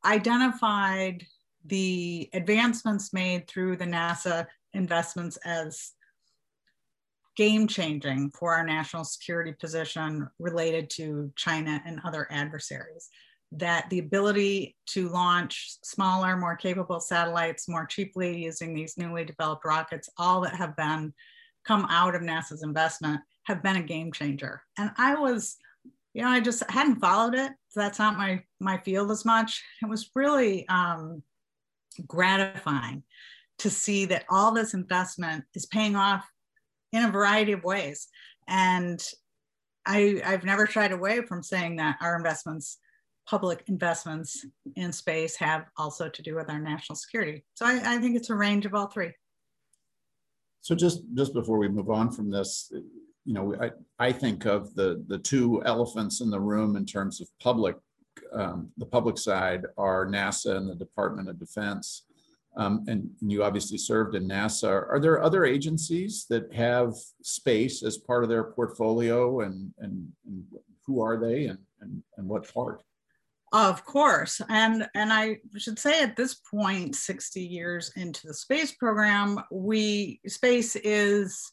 identified 0.03 1.23
the 1.63 2.27
advancements 2.33 3.13
made 3.13 3.47
through 3.47 3.77
the 3.77 3.85
NASA 3.85 4.47
investments 4.73 5.37
as 5.45 5.91
game 7.37 7.67
changing 7.67 8.31
for 8.31 8.55
our 8.55 8.65
national 8.65 9.03
security 9.03 9.53
position 9.61 10.27
related 10.39 10.89
to 10.89 11.31
China 11.35 11.79
and 11.85 12.01
other 12.03 12.25
adversaries. 12.31 13.09
That 13.51 13.87
the 13.91 13.99
ability 13.99 14.75
to 14.87 15.09
launch 15.09 15.77
smaller, 15.83 16.35
more 16.35 16.55
capable 16.55 16.99
satellites 16.99 17.69
more 17.69 17.85
cheaply 17.85 18.43
using 18.43 18.73
these 18.73 18.97
newly 18.97 19.23
developed 19.23 19.65
rockets, 19.65 20.09
all 20.17 20.41
that 20.41 20.55
have 20.55 20.75
been 20.75 21.13
come 21.63 21.85
out 21.91 22.15
of 22.15 22.23
NASA's 22.23 22.63
investment 22.63 23.21
have 23.43 23.61
been 23.61 23.75
a 23.75 23.83
game 23.83 24.11
changer. 24.11 24.63
And 24.79 24.89
I 24.97 25.13
was, 25.13 25.57
you 26.15 26.21
know, 26.21 26.29
I 26.29 26.39
just 26.39 26.63
hadn't 26.69 27.01
followed 27.01 27.35
it. 27.35 27.51
So 27.67 27.81
that's 27.81 27.99
not 27.99 28.17
my 28.17 28.41
my 28.61 28.77
field 28.77 29.11
as 29.11 29.25
much. 29.25 29.61
It 29.83 29.89
was 29.89 30.09
really 30.15 30.67
um, 30.69 31.21
gratifying 32.07 33.03
to 33.59 33.69
see 33.69 34.05
that 34.05 34.23
all 34.29 34.53
this 34.53 34.73
investment 34.73 35.43
is 35.53 35.65
paying 35.65 35.97
off 35.97 36.25
in 36.93 37.03
a 37.03 37.11
variety 37.11 37.51
of 37.51 37.65
ways. 37.65 38.07
And 38.47 39.05
I, 39.85 40.21
I've 40.25 40.45
never 40.45 40.65
shied 40.65 40.93
away 40.93 41.21
from 41.25 41.43
saying 41.43 41.75
that 41.77 41.97
our 42.01 42.15
investments, 42.15 42.77
public 43.27 43.63
investments 43.67 44.45
in 44.77 44.93
space, 44.93 45.35
have 45.35 45.65
also 45.77 46.07
to 46.07 46.21
do 46.21 46.35
with 46.35 46.49
our 46.49 46.59
national 46.59 46.95
security. 46.95 47.43
So 47.55 47.65
I, 47.65 47.95
I 47.95 47.97
think 47.97 48.15
it's 48.15 48.29
a 48.29 48.35
range 48.35 48.65
of 48.65 48.73
all 48.73 48.87
three. 48.87 49.11
So 50.61 50.75
just 50.75 51.01
just 51.13 51.33
before 51.33 51.57
we 51.57 51.67
move 51.67 51.89
on 51.89 52.09
from 52.09 52.31
this, 52.31 52.71
you 53.25 53.33
know, 53.33 53.55
I, 53.59 53.71
I 53.99 54.11
think 54.11 54.45
of 54.45 54.73
the 54.75 55.03
the 55.07 55.17
two 55.17 55.61
elephants 55.65 56.21
in 56.21 56.29
the 56.29 56.39
room 56.39 56.75
in 56.75 56.85
terms 56.85 57.19
of 57.19 57.27
public, 57.41 57.75
um, 58.31 58.69
the 58.77 58.85
public 58.85 59.17
side 59.17 59.65
are 59.77 60.05
NASA 60.05 60.55
and 60.55 60.69
the 60.69 60.75
Department 60.75 61.29
of 61.29 61.39
Defense. 61.39 62.03
Um, 62.57 62.85
and 62.87 63.09
you 63.19 63.43
obviously 63.43 63.77
served 63.77 64.15
in 64.15 64.29
NASA. 64.29 64.69
Are 64.69 64.99
there 64.99 65.21
other 65.21 65.43
agencies 65.43 66.25
that 66.29 66.53
have 66.53 66.93
space 67.21 67.83
as 67.83 67.97
part 67.97 68.23
of 68.23 68.29
their 68.29 68.45
portfolio 68.45 69.41
and, 69.41 69.73
and, 69.79 70.07
and 70.25 70.45
who 70.85 71.01
are 71.01 71.17
they 71.17 71.47
and, 71.47 71.59
and, 71.81 72.01
and 72.15 72.27
what 72.27 72.51
part? 72.53 72.81
Of 73.51 73.85
course. 73.85 74.41
And, 74.47 74.87
and 74.95 75.11
I 75.11 75.39
should 75.57 75.79
say 75.79 76.01
at 76.01 76.15
this 76.15 76.35
point, 76.35 76.95
60 76.95 77.41
years 77.41 77.91
into 77.97 78.27
the 78.27 78.33
space 78.33 78.71
program, 78.71 79.39
we 79.51 80.21
space 80.25 80.75
is 80.77 81.51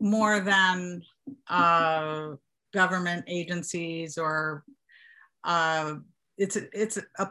more 0.00 0.40
than 0.40 1.02
uh, 1.48 2.30
government 2.72 3.24
agencies 3.28 4.18
or 4.18 4.64
uh, 5.44 5.94
it's, 6.38 6.56
it's 6.56 6.98
a 7.18 7.30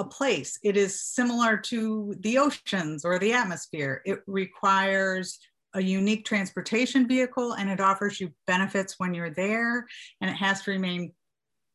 a 0.00 0.04
place. 0.04 0.58
It 0.64 0.76
is 0.76 1.00
similar 1.00 1.58
to 1.58 2.16
the 2.20 2.38
oceans 2.38 3.04
or 3.04 3.18
the 3.18 3.34
atmosphere. 3.34 4.00
It 4.06 4.20
requires 4.26 5.38
a 5.74 5.82
unique 5.82 6.24
transportation 6.24 7.06
vehicle 7.06 7.52
and 7.52 7.70
it 7.70 7.80
offers 7.80 8.18
you 8.18 8.32
benefits 8.46 8.94
when 8.98 9.14
you're 9.14 9.30
there 9.30 9.86
and 10.20 10.30
it 10.30 10.36
has 10.36 10.62
to 10.62 10.72
remain 10.72 11.12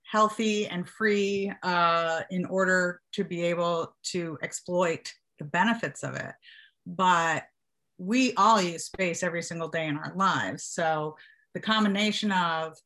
healthy 0.03 0.67
and 0.67 0.89
free 0.89 1.51
uh, 1.63 2.21
in 2.31 2.45
order 2.45 2.99
to 3.13 3.23
be 3.23 3.43
able 3.43 3.95
to 4.03 4.37
exploit 4.41 5.13
the 5.39 5.45
benefits 5.45 6.03
of 6.03 6.15
it. 6.15 6.33
But 6.85 7.43
we 7.97 8.33
all 8.35 8.61
use 8.61 8.85
space 8.85 9.23
every 9.23 9.41
single 9.41 9.67
day 9.67 9.87
in 9.87 9.97
our 9.97 10.13
lives. 10.15 10.63
So 10.63 11.15
the 11.53 11.59
combination 11.59 12.31
of 12.31 12.77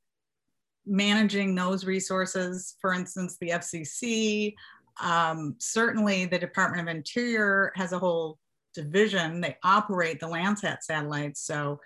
managing 0.86 1.56
those 1.56 1.86
resources, 1.86 2.76
for 2.82 2.94
instance, 2.94 3.38
the 3.40 3.50
FCC, 3.50 4.54
um, 5.02 5.56
certainly, 5.60 6.26
the 6.26 6.40
Department 6.40 6.88
of 6.88 6.96
Interior 6.96 7.72
has 7.76 7.94
a 7.94 8.00
whole 8.00 8.38
division. 8.74 9.42
They 9.42 9.58
operate 9.64 10.20
the 10.20 10.28
Landsat 10.28 10.82
satellites. 10.82 11.42
So 11.42 11.80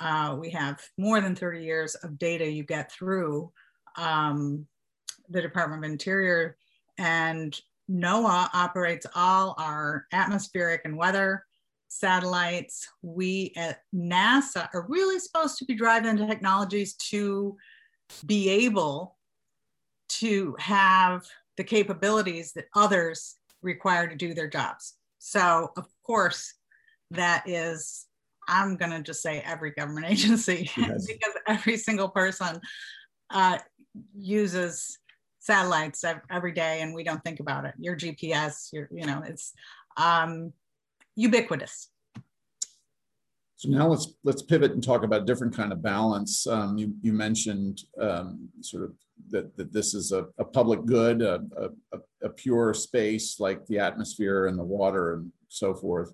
uh, 0.00 0.36
we 0.38 0.50
have 0.50 0.80
more 0.96 1.20
than 1.20 1.34
30 1.34 1.64
years 1.64 1.94
of 1.96 2.18
data 2.18 2.48
you 2.48 2.64
get 2.64 2.92
through 2.92 3.50
um, 3.96 4.66
the 5.28 5.42
Department 5.42 5.84
of 5.84 5.90
Interior. 5.90 6.56
And 6.98 7.58
NOAA 7.90 8.50
operates 8.52 9.06
all 9.14 9.54
our 9.58 10.06
atmospheric 10.12 10.82
and 10.84 10.96
weather 10.96 11.44
satellites. 11.88 12.88
We 13.02 13.52
at 13.56 13.80
NASA 13.94 14.68
are 14.72 14.86
really 14.88 15.18
supposed 15.18 15.58
to 15.58 15.64
be 15.64 15.74
driving 15.74 16.16
the 16.16 16.26
technologies 16.26 16.94
to 17.10 17.56
be 18.26 18.48
able 18.48 19.16
to 20.08 20.56
have 20.58 21.26
the 21.56 21.64
capabilities 21.64 22.52
that 22.52 22.66
others 22.74 23.36
require 23.62 24.06
to 24.06 24.14
do 24.14 24.34
their 24.34 24.48
jobs. 24.48 24.94
So, 25.18 25.72
of 25.76 25.86
course, 26.04 26.54
that 27.10 27.48
is, 27.48 28.06
I'm 28.46 28.76
going 28.76 28.92
to 28.92 29.02
just 29.02 29.22
say 29.22 29.42
every 29.44 29.72
government 29.72 30.06
agency 30.08 30.70
yes. 30.76 31.06
because 31.06 31.34
every 31.46 31.76
single 31.76 32.08
person 32.08 32.60
uh, 33.30 33.58
uses 34.16 34.98
satellites 35.40 36.04
every 36.30 36.52
day 36.52 36.80
and 36.80 36.94
we 36.94 37.02
don't 37.02 37.22
think 37.24 37.40
about 37.40 37.64
it. 37.64 37.74
Your 37.78 37.96
GPS, 37.96 38.72
your, 38.72 38.88
you 38.92 39.06
know, 39.06 39.22
it's 39.26 39.52
um, 39.96 40.52
ubiquitous. 41.18 41.90
So 43.56 43.68
now 43.68 43.88
let's 43.88 44.14
let's 44.22 44.42
pivot 44.42 44.72
and 44.72 44.82
talk 44.82 45.02
about 45.02 45.22
a 45.22 45.24
different 45.24 45.54
kind 45.54 45.72
of 45.72 45.82
balance. 45.82 46.46
Um, 46.46 46.78
you 46.78 46.94
you 47.02 47.12
mentioned 47.12 47.82
um, 48.00 48.48
sort 48.60 48.84
of 48.84 48.92
that, 49.30 49.56
that 49.56 49.72
this 49.72 49.94
is 49.94 50.12
a, 50.12 50.26
a 50.38 50.44
public 50.44 50.86
good, 50.86 51.22
a, 51.22 51.42
a, 51.92 51.98
a, 52.22 52.28
pure 52.28 52.72
space 52.72 53.40
like 53.40 53.66
the 53.66 53.80
atmosphere 53.80 54.46
and 54.46 54.56
the 54.56 54.62
water 54.62 55.14
and 55.14 55.32
so 55.48 55.74
forth. 55.74 56.12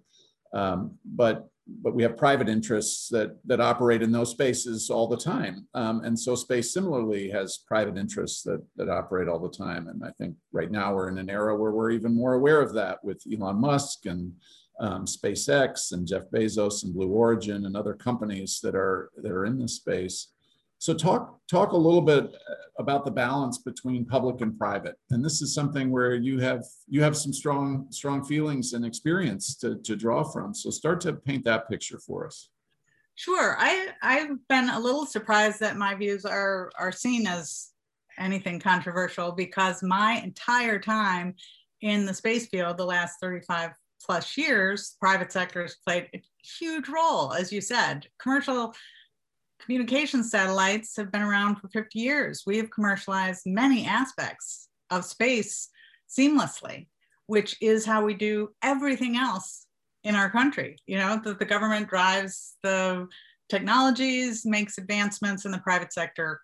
Um, 0.55 0.93
but 1.05 1.51
but 1.67 1.95
we 1.95 2.03
have 2.03 2.17
private 2.17 2.49
interests 2.49 3.09
that 3.11 3.37
that 3.45 3.61
operate 3.61 4.01
in 4.01 4.11
those 4.11 4.31
spaces 4.31 4.89
all 4.89 5.07
the 5.07 5.17
time. 5.17 5.67
Um, 5.75 6.03
and 6.03 6.19
so 6.19 6.35
space 6.35 6.73
similarly 6.73 7.29
has 7.31 7.59
private 7.59 7.99
interests 7.99 8.43
that 8.45 8.63
that 8.77 8.89
operate 8.89 9.29
all 9.29 9.39
the 9.39 9.51
time. 9.65 9.89
And 9.89 10.03
I 10.03 10.13
think 10.13 10.35
right 10.51 10.71
now 10.71 10.95
we're 10.95 11.11
in 11.11 11.19
an 11.19 11.29
era 11.29 11.55
where 11.55 11.73
we're 11.73 11.91
even 11.91 12.15
more 12.15 12.35
aware 12.35 12.63
of 12.63 12.73
that 12.73 13.05
with 13.05 13.23
Elon 13.31 13.61
Musk 13.61 14.07
and 14.07 14.33
um, 14.81 15.07
SpaceX 15.07 15.93
and 15.93 16.07
Jeff 16.07 16.25
Bezos 16.33 16.85
and 16.85 16.95
Blue 16.95 17.09
Origin 17.09 17.67
and 17.67 17.77
other 17.77 17.95
companies 17.95 18.61
that 18.63 18.75
are 18.75 19.11
that 19.17 19.31
are 19.31 19.47
in 19.47 19.59
this 19.59 19.77
space. 19.77 20.29
So 20.79 20.93
talk 20.93 21.39
talk 21.49 21.73
a 21.73 21.77
little 21.77 22.03
bit 22.03 22.35
about 22.79 23.05
the 23.05 23.11
balance 23.11 23.59
between 23.59 24.05
public 24.05 24.41
and 24.41 24.59
private. 24.59 24.97
And 25.11 25.25
this 25.25 25.41
is 25.41 25.55
something 25.55 25.91
where 25.91 26.15
you 26.15 26.41
have 26.41 26.65
you 26.89 27.03
have 27.03 27.17
some 27.17 27.33
strong 27.33 27.87
strong 27.91 28.25
feelings 28.25 28.73
and 28.73 28.85
experience 28.85 29.57
to, 29.59 29.77
to 29.77 29.97
draw 29.97 30.25
from. 30.25 30.55
So 30.55 30.71
start 30.71 31.01
to 31.03 31.15
paint 31.15 31.45
that 31.45 31.69
picture 31.69 31.99
for 31.99 32.27
us. 32.27 32.51
Sure. 33.15 33.57
I 33.59 33.89
I've 34.03 34.47
been 34.49 34.71
a 34.71 34.81
little 34.81 35.07
surprised 35.07 35.61
that 35.61 35.77
my 35.77 35.95
views 35.95 36.25
are 36.25 36.71
are 36.79 36.93
seen 36.93 37.27
as 37.27 37.71
anything 38.19 38.61
controversial 38.61 39.33
because 39.33 39.83
my 39.83 40.21
entire 40.23 40.79
time 40.79 41.35
in 41.81 42.07
the 42.07 42.15
space 42.15 42.47
field 42.47 42.77
the 42.77 42.85
last 42.85 43.21
35 43.21 43.71
plus 44.05 44.37
years, 44.37 44.97
private 45.01 45.33
sector 45.33 45.63
has 45.63 45.77
played 45.87 46.09
a 46.15 46.23
huge 46.59 46.89
role, 46.89 47.33
as 47.33 47.53
you 47.53 47.61
said. 47.61 48.07
Commercial 48.21 48.75
communication 49.61 50.23
satellites 50.23 50.97
have 50.97 51.11
been 51.11 51.23
around 51.23 51.57
for 51.57 51.69
50 51.69 51.99
years. 51.99 52.43
We 52.47 52.59
have 52.59 52.71
commercialized 52.71 53.43
many 53.47 53.87
aspects 53.87 54.69
of 54.91 55.05
space 55.05 55.69
seamlessly, 56.09 56.89
which 57.27 57.57
is 57.61 57.87
how 57.87 58.05
we 58.05 58.15
do 58.15 58.51
everything 58.63 59.17
else 59.17 59.67
in 60.03 60.15
our 60.15 60.31
country. 60.31 60.77
You 60.87 60.99
know, 60.99 61.21
that 61.25 61.39
the 61.39 61.45
government 61.45 61.89
drives 61.89 62.57
the 62.63 63.09
technologies, 63.49 64.45
makes 64.45 64.79
advancements, 64.79 65.45
and 65.45 65.55
the 65.55 65.59
private 65.59 65.93
sector 65.93 66.41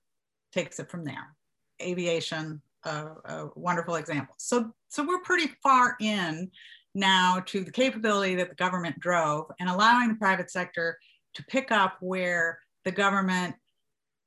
takes 0.53 0.79
it 0.79 0.91
from 0.91 1.05
there. 1.05 1.37
Aviation, 1.83 2.63
a, 2.85 3.07
a 3.25 3.49
wonderful 3.55 3.97
example. 3.97 4.35
So, 4.39 4.73
so 4.89 5.07
we're 5.07 5.21
pretty 5.21 5.53
far 5.63 5.97
in 6.01 6.51
now 6.95 7.43
to 7.47 7.63
the 7.63 7.71
capability 7.71 8.35
that 8.37 8.49
the 8.49 8.55
government 8.57 8.99
drove 8.99 9.47
and 9.61 9.69
allowing 9.69 10.09
the 10.09 10.15
private 10.17 10.51
sector 10.51 10.99
to 11.35 11.45
pick 11.45 11.71
up 11.71 11.97
where 12.01 12.59
the 12.85 12.91
government 12.91 13.55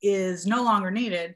is 0.01 0.45
no 0.45 0.63
longer 0.63 0.91
needed 0.91 1.35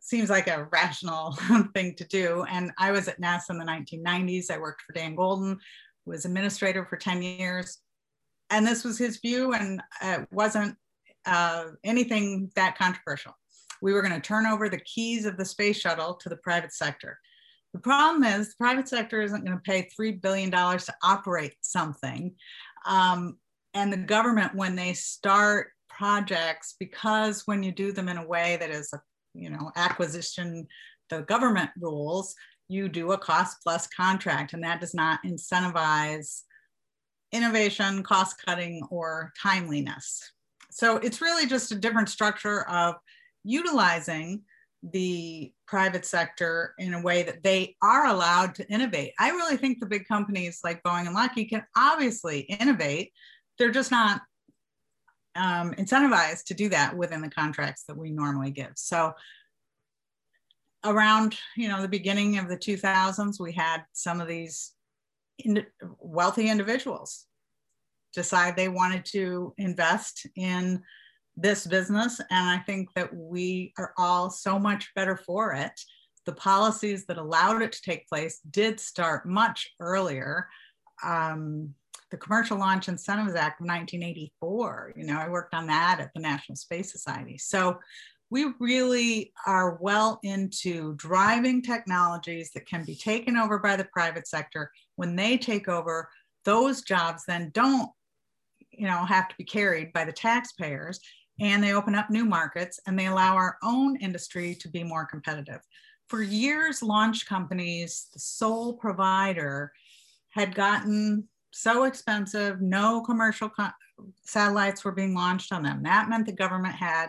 seems 0.00 0.30
like 0.30 0.48
a 0.48 0.68
rational 0.72 1.36
thing 1.74 1.94
to 1.96 2.04
do. 2.04 2.44
And 2.48 2.72
I 2.78 2.92
was 2.92 3.08
at 3.08 3.20
NASA 3.20 3.50
in 3.50 3.58
the 3.58 3.64
1990s. 3.64 4.50
I 4.50 4.58
worked 4.58 4.82
for 4.82 4.92
Dan 4.92 5.14
Goldin, 5.14 5.58
was 6.06 6.24
administrator 6.24 6.86
for 6.86 6.96
10 6.96 7.22
years. 7.22 7.78
And 8.50 8.66
this 8.66 8.84
was 8.84 8.96
his 8.96 9.18
view, 9.18 9.52
and 9.52 9.82
it 10.02 10.26
wasn't 10.30 10.74
uh, 11.26 11.64
anything 11.84 12.50
that 12.56 12.78
controversial. 12.78 13.34
We 13.82 13.92
were 13.92 14.00
going 14.00 14.14
to 14.14 14.20
turn 14.20 14.46
over 14.46 14.70
the 14.70 14.80
keys 14.80 15.26
of 15.26 15.36
the 15.36 15.44
space 15.44 15.78
shuttle 15.78 16.14
to 16.14 16.30
the 16.30 16.38
private 16.38 16.72
sector. 16.72 17.18
The 17.74 17.80
problem 17.80 18.24
is 18.24 18.48
the 18.48 18.54
private 18.58 18.88
sector 18.88 19.20
isn't 19.20 19.44
going 19.44 19.56
to 19.56 19.62
pay 19.62 19.88
$3 19.98 20.20
billion 20.20 20.50
to 20.50 20.94
operate 21.02 21.54
something. 21.60 22.34
Um, 22.86 23.38
and 23.74 23.92
the 23.92 23.98
government, 23.98 24.54
when 24.54 24.74
they 24.74 24.94
start 24.94 25.68
projects 25.98 26.76
because 26.78 27.42
when 27.46 27.62
you 27.62 27.72
do 27.72 27.90
them 27.90 28.08
in 28.08 28.18
a 28.18 28.26
way 28.26 28.56
that 28.60 28.70
is 28.70 28.92
a 28.92 29.00
you 29.34 29.50
know 29.50 29.72
acquisition 29.74 30.66
the 31.10 31.22
government 31.22 31.70
rules 31.80 32.34
you 32.68 32.88
do 32.88 33.12
a 33.12 33.18
cost 33.18 33.56
plus 33.64 33.88
contract 33.88 34.52
and 34.52 34.62
that 34.62 34.80
does 34.80 34.94
not 34.94 35.18
incentivize 35.26 36.42
innovation 37.32 38.02
cost 38.04 38.40
cutting 38.44 38.80
or 38.90 39.32
timeliness 39.42 40.32
so 40.70 40.98
it's 40.98 41.20
really 41.20 41.46
just 41.46 41.72
a 41.72 41.74
different 41.74 42.08
structure 42.08 42.62
of 42.68 42.94
utilizing 43.42 44.42
the 44.82 45.52
private 45.66 46.06
sector 46.06 46.74
in 46.78 46.94
a 46.94 47.02
way 47.02 47.22
that 47.24 47.42
they 47.42 47.76
are 47.82 48.06
allowed 48.06 48.54
to 48.54 48.68
innovate. 48.70 49.12
I 49.18 49.30
really 49.30 49.56
think 49.56 49.80
the 49.80 49.86
big 49.86 50.06
companies 50.06 50.60
like 50.62 50.82
Boeing 50.82 51.06
and 51.06 51.14
Lockheed 51.14 51.50
can 51.50 51.64
obviously 51.76 52.40
innovate. 52.40 53.12
They're 53.58 53.70
just 53.70 53.90
not 53.90 54.22
um, 55.34 55.72
incentivized 55.74 56.44
to 56.44 56.54
do 56.54 56.68
that 56.70 56.96
within 56.96 57.22
the 57.22 57.30
contracts 57.30 57.84
that 57.84 57.96
we 57.96 58.10
normally 58.10 58.50
give. 58.50 58.72
So 58.76 59.14
around 60.84 61.36
you 61.56 61.68
know 61.68 61.82
the 61.82 61.88
beginning 61.88 62.38
of 62.38 62.48
the 62.48 62.56
2000s, 62.56 63.40
we 63.40 63.52
had 63.52 63.84
some 63.92 64.20
of 64.20 64.28
these 64.28 64.74
wealthy 65.98 66.48
individuals 66.48 67.26
decide 68.14 68.56
they 68.56 68.68
wanted 68.68 69.04
to 69.04 69.54
invest 69.58 70.26
in 70.36 70.82
this 71.40 71.66
business. 71.66 72.20
And 72.30 72.48
I 72.48 72.58
think 72.58 72.92
that 72.94 73.14
we 73.14 73.72
are 73.78 73.92
all 73.96 74.30
so 74.30 74.58
much 74.58 74.92
better 74.94 75.16
for 75.16 75.52
it. 75.52 75.72
The 76.26 76.32
policies 76.32 77.06
that 77.06 77.16
allowed 77.16 77.62
it 77.62 77.72
to 77.72 77.82
take 77.82 78.08
place 78.08 78.40
did 78.50 78.80
start 78.80 79.26
much 79.26 79.68
earlier. 79.80 80.48
Um, 81.02 81.74
the 82.10 82.16
Commercial 82.16 82.58
Launch 82.58 82.88
Incentives 82.88 83.34
Act 83.34 83.60
of 83.60 83.66
1984, 83.66 84.94
you 84.96 85.04
know, 85.04 85.18
I 85.18 85.28
worked 85.28 85.54
on 85.54 85.66
that 85.68 86.00
at 86.00 86.12
the 86.14 86.20
National 86.20 86.56
Space 86.56 86.90
Society. 86.90 87.38
So 87.38 87.78
we 88.30 88.46
really 88.58 89.32
are 89.46 89.78
well 89.80 90.18
into 90.22 90.94
driving 90.96 91.62
technologies 91.62 92.50
that 92.52 92.66
can 92.66 92.84
be 92.84 92.96
taken 92.96 93.36
over 93.36 93.58
by 93.58 93.76
the 93.76 93.88
private 93.92 94.26
sector. 94.26 94.70
When 94.96 95.16
they 95.16 95.38
take 95.38 95.68
over, 95.68 96.08
those 96.44 96.82
jobs 96.82 97.24
then 97.26 97.50
don't 97.52 97.90
you 98.70 98.86
know 98.86 99.04
have 99.04 99.28
to 99.28 99.34
be 99.36 99.44
carried 99.44 99.92
by 99.92 100.04
the 100.04 100.12
taxpayers 100.12 101.00
and 101.40 101.62
they 101.62 101.72
open 101.72 101.94
up 101.94 102.10
new 102.10 102.24
markets 102.24 102.80
and 102.86 102.98
they 102.98 103.06
allow 103.06 103.34
our 103.34 103.58
own 103.62 103.96
industry 103.96 104.54
to 104.56 104.68
be 104.68 104.82
more 104.82 105.06
competitive. 105.06 105.60
For 106.08 106.22
years, 106.22 106.82
launch 106.82 107.26
companies, 107.26 108.08
the 108.12 108.18
sole 108.18 108.74
provider, 108.74 109.72
had 110.30 110.54
gotten 110.54 111.28
so 111.52 111.84
expensive, 111.84 112.60
no 112.60 113.02
commercial 113.02 113.48
co- 113.48 113.68
satellites 114.24 114.84
were 114.84 114.92
being 114.92 115.14
launched 115.14 115.52
on 115.52 115.62
them. 115.62 115.82
That 115.82 116.08
meant 116.08 116.26
the 116.26 116.32
government 116.32 116.74
had 116.74 117.08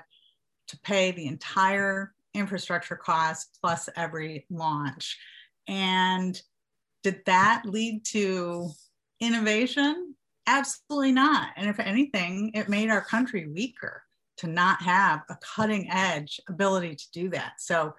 to 0.68 0.80
pay 0.80 1.12
the 1.12 1.28
entire 1.28 2.14
infrastructure 2.34 2.96
cost 2.96 3.58
plus 3.62 3.90
every 3.96 4.46
launch. 4.50 5.18
And 5.68 6.40
did 7.04 7.22
that 7.26 7.64
lead 7.66 8.06
to 8.06 8.70
innovation? 9.20 10.16
Absolutely 10.48 11.12
not. 11.12 11.50
And 11.56 11.70
if 11.70 11.80
anything, 11.80 12.52
it 12.54 12.70
made 12.70 12.90
our 12.90 13.02
country 13.02 13.48
weaker 13.48 14.04
to 14.40 14.48
not 14.48 14.82
have 14.82 15.22
a 15.30 15.38
cutting 15.56 15.90
edge 15.92 16.40
ability 16.48 16.96
to 16.96 17.06
do 17.14 17.30
that. 17.30 17.54
So 17.60 17.94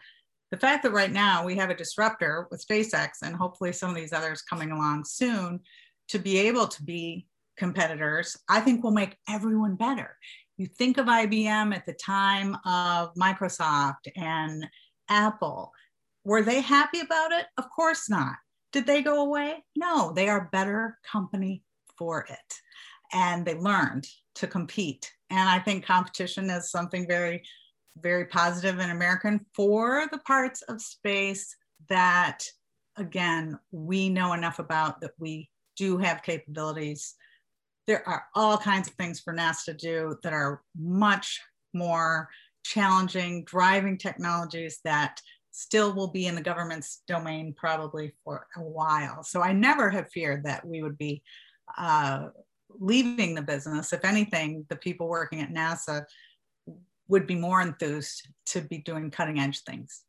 the 0.50 0.56
fact 0.56 0.82
that 0.82 0.92
right 0.92 1.12
now 1.12 1.44
we 1.44 1.54
have 1.56 1.70
a 1.70 1.76
disruptor 1.76 2.48
with 2.50 2.66
SpaceX 2.66 3.08
and 3.22 3.36
hopefully 3.36 3.72
some 3.72 3.90
of 3.90 3.96
these 3.96 4.12
others 4.12 4.42
coming 4.42 4.72
along 4.72 5.04
soon 5.04 5.60
to 6.08 6.18
be 6.18 6.38
able 6.38 6.66
to 6.66 6.82
be 6.82 7.26
competitors, 7.56 8.36
I 8.48 8.60
think 8.60 8.82
will 8.82 8.90
make 8.90 9.16
everyone 9.28 9.76
better. 9.76 10.16
You 10.56 10.66
think 10.66 10.98
of 10.98 11.06
IBM 11.06 11.74
at 11.74 11.86
the 11.86 11.92
time 11.92 12.56
of 12.64 13.14
Microsoft 13.14 14.08
and 14.16 14.66
Apple. 15.08 15.72
Were 16.24 16.42
they 16.42 16.62
happy 16.62 17.00
about 17.00 17.32
it? 17.32 17.46
Of 17.58 17.70
course 17.70 18.08
not. 18.08 18.36
Did 18.72 18.86
they 18.86 19.02
go 19.02 19.22
away? 19.22 19.62
No, 19.76 20.12
they 20.12 20.28
are 20.28 20.48
better 20.52 20.98
company 21.10 21.62
for 21.98 22.26
it. 22.28 22.54
And 23.12 23.44
they 23.44 23.54
learned 23.54 24.06
to 24.36 24.46
compete 24.46 25.12
and 25.30 25.48
I 25.48 25.58
think 25.58 25.84
competition 25.84 26.50
is 26.50 26.70
something 26.70 27.06
very, 27.06 27.42
very 27.98 28.26
positive 28.26 28.78
and 28.78 28.92
American 28.92 29.46
for 29.54 30.06
the 30.10 30.18
parts 30.18 30.62
of 30.62 30.82
space 30.82 31.56
that, 31.88 32.44
again, 32.96 33.58
we 33.70 34.08
know 34.08 34.32
enough 34.32 34.58
about 34.58 35.00
that 35.00 35.12
we 35.18 35.48
do 35.76 35.98
have 35.98 36.22
capabilities. 36.22 37.14
There 37.86 38.06
are 38.08 38.24
all 38.34 38.58
kinds 38.58 38.88
of 38.88 38.94
things 38.94 39.20
for 39.20 39.34
NASA 39.34 39.64
to 39.66 39.74
do 39.74 40.16
that 40.22 40.32
are 40.32 40.62
much 40.76 41.40
more 41.72 42.28
challenging, 42.64 43.44
driving 43.44 43.96
technologies 43.96 44.80
that 44.84 45.20
still 45.52 45.92
will 45.92 46.08
be 46.08 46.26
in 46.26 46.34
the 46.34 46.42
government's 46.42 47.02
domain 47.08 47.54
probably 47.56 48.14
for 48.24 48.46
a 48.56 48.62
while. 48.62 49.22
So 49.22 49.42
I 49.42 49.52
never 49.52 49.90
have 49.90 50.10
feared 50.10 50.44
that 50.44 50.64
we 50.64 50.82
would 50.82 50.98
be 50.98 51.22
uh, 51.76 52.28
leaving 52.78 53.34
the 53.34 53.42
business. 53.42 53.92
If 53.92 54.04
anything, 54.04 54.66
the 54.68 54.76
people 54.76 55.08
working 55.08 55.40
at 55.40 55.52
NASA 55.52 56.04
would 57.08 57.26
be 57.26 57.34
more 57.34 57.60
enthused 57.60 58.28
to 58.46 58.60
be 58.60 58.78
doing 58.78 59.10
cutting 59.10 59.40
edge 59.40 59.62
things. 59.62 60.04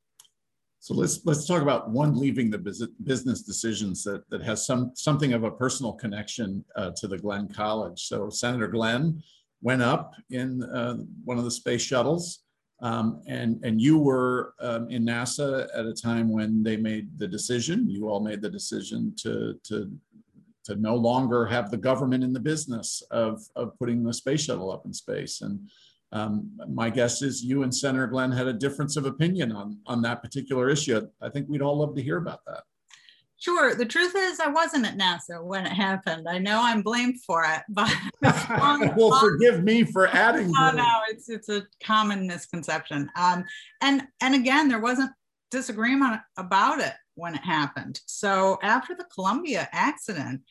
So 0.79 0.95
let's 0.95 1.23
let's 1.25 1.45
talk 1.45 1.61
about 1.61 1.91
one 1.91 2.19
leaving 2.19 2.49
the 2.49 2.57
business 2.57 3.43
decisions 3.43 4.03
that 4.03 4.27
that 4.31 4.41
has 4.41 4.65
some 4.65 4.93
something 4.95 5.33
of 5.33 5.43
a 5.43 5.51
personal 5.51 5.93
connection 5.93 6.65
uh, 6.75 6.89
to 6.97 7.07
the 7.07 7.19
Glenn 7.19 7.47
College. 7.49 8.01
So 8.01 8.31
Senator 8.31 8.67
Glenn 8.67 9.21
went 9.61 9.83
up 9.83 10.15
in 10.31 10.63
uh, 10.63 10.97
one 11.23 11.37
of 11.37 11.43
the 11.43 11.51
space 11.51 11.83
shuttles, 11.83 12.39
um, 12.81 13.21
and 13.27 13.63
and 13.63 13.79
you 13.79 13.99
were 13.99 14.55
um, 14.59 14.89
in 14.89 15.05
NASA 15.05 15.67
at 15.75 15.85
a 15.85 15.93
time 15.93 16.31
when 16.31 16.63
they 16.63 16.77
made 16.77 17.15
the 17.19 17.27
decision. 17.27 17.87
You 17.87 18.09
all 18.09 18.19
made 18.19 18.41
the 18.41 18.49
decision 18.49 19.13
to 19.17 19.59
to 19.65 19.91
to 20.65 20.75
no 20.75 20.95
longer 20.95 21.45
have 21.45 21.71
the 21.71 21.77
government 21.77 22.23
in 22.23 22.33
the 22.33 22.39
business 22.39 23.01
of, 23.11 23.41
of 23.55 23.77
putting 23.77 24.03
the 24.03 24.13
space 24.13 24.43
shuttle 24.43 24.71
up 24.71 24.85
in 24.85 24.93
space. 24.93 25.41
And 25.41 25.69
um, 26.11 26.51
my 26.69 26.89
guess 26.89 27.21
is 27.21 27.43
you 27.43 27.63
and 27.63 27.73
Senator 27.73 28.07
Glenn 28.07 28.31
had 28.31 28.47
a 28.47 28.53
difference 28.53 28.97
of 28.97 29.05
opinion 29.05 29.51
on, 29.51 29.77
on 29.87 30.01
that 30.01 30.21
particular 30.21 30.69
issue. 30.69 31.07
I 31.21 31.29
think 31.29 31.47
we'd 31.47 31.61
all 31.61 31.77
love 31.77 31.95
to 31.95 32.01
hear 32.01 32.17
about 32.17 32.41
that. 32.47 32.63
Sure. 33.41 33.73
The 33.73 33.85
truth 33.85 34.13
is, 34.15 34.39
I 34.39 34.49
wasn't 34.49 34.85
at 34.85 34.99
NASA 34.99 35.43
when 35.43 35.65
it 35.65 35.71
happened. 35.71 36.27
I 36.29 36.37
know 36.37 36.59
I'm 36.61 36.83
blamed 36.83 37.23
for 37.23 37.43
it, 37.43 37.61
but 37.69 37.91
well, 38.95 39.19
forgive 39.19 39.63
me 39.63 39.83
for 39.83 40.07
adding. 40.09 40.51
No, 40.51 40.69
no, 40.69 40.99
it's 41.09 41.27
it's 41.27 41.49
a 41.49 41.65
common 41.83 42.27
misconception. 42.27 43.09
Um, 43.15 43.43
and 43.81 44.03
and 44.21 44.35
again, 44.35 44.67
there 44.67 44.79
wasn't 44.79 45.09
disagreement 45.49 46.21
about 46.37 46.81
it 46.81 46.93
when 47.15 47.35
it 47.35 47.43
happened. 47.43 47.99
So 48.05 48.57
after 48.61 48.95
the 48.95 49.07
Columbia 49.13 49.67
accident, 49.71 50.41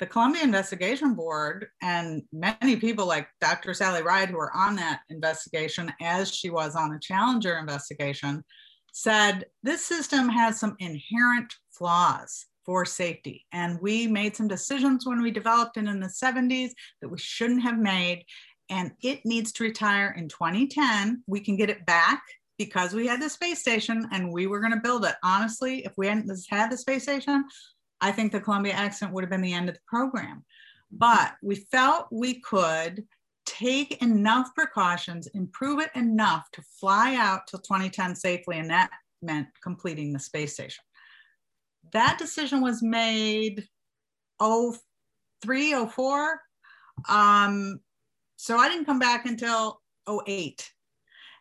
the 0.00 0.06
Columbia 0.06 0.42
Investigation 0.42 1.14
Board 1.14 1.68
and 1.82 2.22
many 2.32 2.76
people 2.76 3.06
like 3.06 3.28
Dr. 3.40 3.74
Sally 3.74 4.02
Ride, 4.02 4.30
who 4.30 4.36
were 4.36 4.54
on 4.54 4.74
that 4.76 5.00
investigation 5.08 5.92
as 6.00 6.34
she 6.34 6.50
was 6.50 6.74
on 6.74 6.92
a 6.92 7.00
Challenger 7.00 7.58
investigation, 7.58 8.44
said 8.92 9.44
this 9.62 9.84
system 9.84 10.28
has 10.28 10.58
some 10.58 10.76
inherent 10.80 11.54
flaws 11.70 12.46
for 12.64 12.84
safety. 12.84 13.44
And 13.52 13.78
we 13.80 14.06
made 14.06 14.34
some 14.34 14.48
decisions 14.48 15.06
when 15.06 15.22
we 15.22 15.30
developed 15.30 15.76
it 15.76 15.86
in 15.86 16.00
the 16.00 16.06
70s 16.06 16.70
that 17.00 17.08
we 17.08 17.18
shouldn't 17.18 17.62
have 17.62 17.78
made. 17.78 18.24
And 18.70 18.92
it 19.02 19.20
needs 19.24 19.52
to 19.52 19.64
retire 19.64 20.14
in 20.16 20.28
2010. 20.28 21.22
We 21.26 21.40
can 21.40 21.56
get 21.56 21.70
it 21.70 21.84
back 21.86 22.22
because 22.58 22.94
we 22.94 23.06
had 23.06 23.20
the 23.20 23.28
space 23.28 23.60
station 23.60 24.08
and 24.12 24.32
we 24.32 24.46
were 24.46 24.60
going 24.60 24.72
to 24.72 24.80
build 24.80 25.04
it. 25.04 25.14
Honestly, 25.22 25.84
if 25.84 25.92
we 25.96 26.06
hadn't 26.06 26.30
had 26.48 26.70
the 26.70 26.76
space 26.76 27.02
station, 27.02 27.44
I 28.00 28.12
think 28.12 28.32
the 28.32 28.40
Columbia 28.40 28.72
accident 28.72 29.14
would 29.14 29.24
have 29.24 29.30
been 29.30 29.40
the 29.40 29.52
end 29.52 29.68
of 29.68 29.74
the 29.74 29.80
program. 29.86 30.44
But 30.90 31.34
we 31.42 31.56
felt 31.72 32.06
we 32.12 32.40
could 32.40 33.04
take 33.46 34.00
enough 34.02 34.54
precautions, 34.54 35.26
improve 35.28 35.80
it 35.80 35.90
enough 35.94 36.50
to 36.52 36.62
fly 36.80 37.16
out 37.16 37.46
till 37.46 37.60
2010 37.60 38.14
safely, 38.14 38.58
and 38.58 38.70
that 38.70 38.90
meant 39.22 39.48
completing 39.62 40.12
the 40.12 40.18
space 40.18 40.54
station. 40.54 40.84
That 41.92 42.18
decision 42.18 42.60
was 42.60 42.82
made 42.82 43.66
03, 44.40 45.86
04. 45.86 46.40
Um, 47.08 47.80
so 48.36 48.56
I 48.56 48.68
didn't 48.68 48.86
come 48.86 48.98
back 48.98 49.26
until 49.26 49.80
08. 50.08 50.70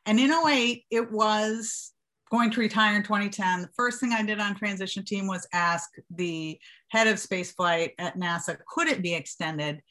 And 0.05 0.19
in 0.19 0.31
08, 0.31 0.83
it 0.91 1.11
was 1.11 1.93
going 2.29 2.51
to 2.51 2.59
retire 2.59 2.95
in 2.95 3.03
2010. 3.03 3.61
The 3.61 3.69
first 3.75 3.99
thing 3.99 4.11
I 4.11 4.23
did 4.23 4.39
on 4.39 4.55
transition 4.55 5.05
team 5.05 5.27
was 5.27 5.47
ask 5.53 5.89
the 6.09 6.59
head 6.89 7.07
of 7.07 7.17
spaceflight 7.17 7.91
at 7.99 8.17
NASA, 8.17 8.57
could 8.67 8.87
it 8.87 9.01
be 9.01 9.13
extended? 9.13 9.81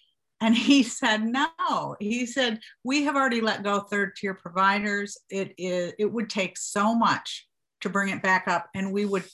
And 0.41 0.57
he 0.57 0.83
said 0.83 1.23
no. 1.25 1.97
He 2.01 2.27
said, 2.27 2.59
we 2.85 3.05
have 3.05 3.17
already 3.17 3.41
let 3.41 3.63
go 3.63 3.81
third 3.81 4.17
tier 4.17 4.35
providers. 4.35 5.17
It 5.31 5.55
is 5.57 5.93
it 5.99 6.13
would 6.13 6.29
take 6.29 6.59
so 6.59 6.95
much 6.95 7.47
to 7.81 7.89
bring 7.89 8.09
it 8.09 8.23
back 8.23 8.49
up. 8.49 8.69
And 8.75 8.93
we 8.93 9.05
would 9.05 9.25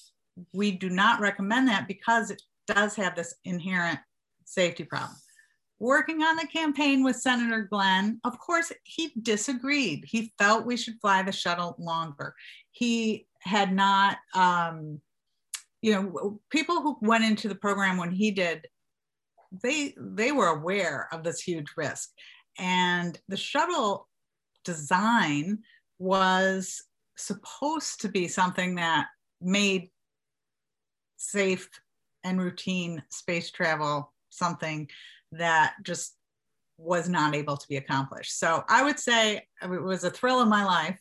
we 0.53 0.71
do 0.71 0.91
not 0.91 1.21
recommend 1.21 1.69
that 1.69 1.89
because 1.89 2.31
it 2.31 2.43
does 2.67 2.95
have 2.95 3.17
this 3.17 3.35
inherent 3.45 3.99
safety 4.45 4.85
problem 4.85 5.17
working 5.79 6.23
on 6.23 6.37
the 6.37 6.47
campaign 6.47 7.05
with 7.05 7.17
Senator 7.17 7.69
Glenn, 7.71 8.21
of 8.25 8.39
course, 8.39 8.73
he 8.85 9.13
disagreed. 9.23 10.05
He 10.07 10.33
felt 10.39 10.67
we 10.67 10.77
should 10.77 11.01
fly 11.01 11.23
the 11.23 11.33
shuttle 11.33 11.77
longer. 11.79 12.35
He 12.73 13.27
had 13.41 13.73
not, 13.73 14.19
um, 14.35 15.01
you 15.81 15.93
know, 15.93 16.41
people 16.51 16.83
who 16.83 16.99
went 17.01 17.25
into 17.25 17.49
the 17.49 17.55
program 17.55 17.97
when 17.97 18.11
he 18.11 18.31
did, 18.31 18.67
they 19.63 19.95
they 19.97 20.33
were 20.33 20.49
aware 20.49 21.09
of 21.13 21.23
this 21.23 21.41
huge 21.41 21.69
risk. 21.77 22.11
And 22.59 23.19
the 23.29 23.37
shuttle 23.37 24.09
design 24.65 25.61
was 25.99 26.83
supposed 27.17 28.01
to 28.01 28.09
be 28.09 28.29
something 28.29 28.75
that 28.75 29.07
made 29.41 29.91
safe 31.17 31.69
and 32.25 32.41
routine 32.41 33.03
space 33.11 33.51
travel 33.51 34.13
something 34.31 34.89
that 35.33 35.75
just 35.83 36.15
was 36.77 37.09
not 37.09 37.35
able 37.35 37.57
to 37.57 37.69
be 37.69 37.77
accomplished. 37.77 38.39
So 38.39 38.65
I 38.69 38.85
would 38.85 38.99
say 38.99 39.43
it 39.63 39.69
was 39.69 40.05
a 40.05 40.11
thrill 40.11 40.41
of 40.41 40.49
my 40.49 40.65
life 40.65 40.99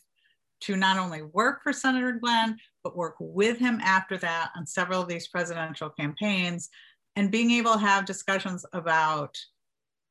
to 0.62 0.76
not 0.76 0.98
only 0.98 1.22
work 1.22 1.62
for 1.62 1.72
Senator 1.72 2.12
Glenn, 2.12 2.56
but 2.82 2.96
work 2.96 3.14
with 3.20 3.58
him 3.58 3.80
after 3.82 4.18
that 4.18 4.50
on 4.56 4.66
several 4.66 5.02
of 5.02 5.08
these 5.08 5.28
presidential 5.28 5.90
campaigns 5.90 6.68
and 7.16 7.30
being 7.30 7.50
able 7.50 7.74
to 7.74 7.78
have 7.78 8.04
discussions 8.04 8.64
about 8.72 9.36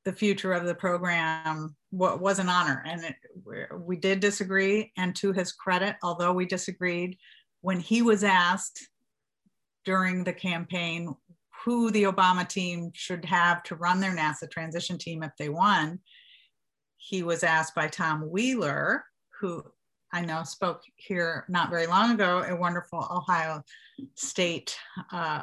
the 0.05 0.13
future 0.13 0.53
of 0.53 0.65
the 0.65 0.75
program 0.75 1.75
what 1.89 2.21
was 2.21 2.39
an 2.39 2.47
honor 2.47 2.81
and 2.85 3.03
it, 3.03 3.15
we 3.77 3.97
did 3.97 4.21
disagree 4.21 4.89
and 4.97 5.13
to 5.13 5.33
his 5.33 5.51
credit 5.51 5.97
although 6.01 6.31
we 6.31 6.45
disagreed 6.45 7.17
when 7.59 7.77
he 7.77 8.01
was 8.01 8.23
asked 8.23 8.87
during 9.83 10.23
the 10.23 10.31
campaign 10.31 11.13
who 11.67 11.91
the 11.91 12.03
obama 12.03 12.47
team 12.47 12.91
should 12.93 13.25
have 13.25 13.61
to 13.61 13.75
run 13.75 13.99
their 13.99 14.15
nasa 14.15 14.49
transition 14.49 14.97
team 14.97 15.21
if 15.21 15.31
they 15.37 15.49
won 15.49 15.99
he 16.95 17.23
was 17.23 17.43
asked 17.43 17.75
by 17.75 17.87
tom 17.87 18.29
wheeler 18.31 19.03
who 19.37 19.61
i 20.13 20.21
know 20.21 20.43
spoke 20.43 20.81
here 20.95 21.43
not 21.49 21.69
very 21.69 21.85
long 21.85 22.11
ago 22.11 22.41
a 22.47 22.55
wonderful 22.55 23.05
ohio 23.11 23.61
state 24.15 24.77
uh, 25.11 25.41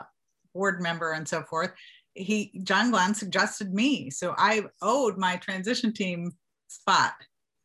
board 0.54 0.80
member 0.80 1.12
and 1.12 1.28
so 1.28 1.42
forth 1.42 1.72
he 2.14 2.52
John 2.62 2.90
Glenn 2.90 3.14
suggested 3.14 3.74
me. 3.74 4.10
So 4.10 4.34
I 4.38 4.64
owed 4.80 5.18
my 5.18 5.36
transition 5.36 5.92
team 5.92 6.32
spot 6.68 7.14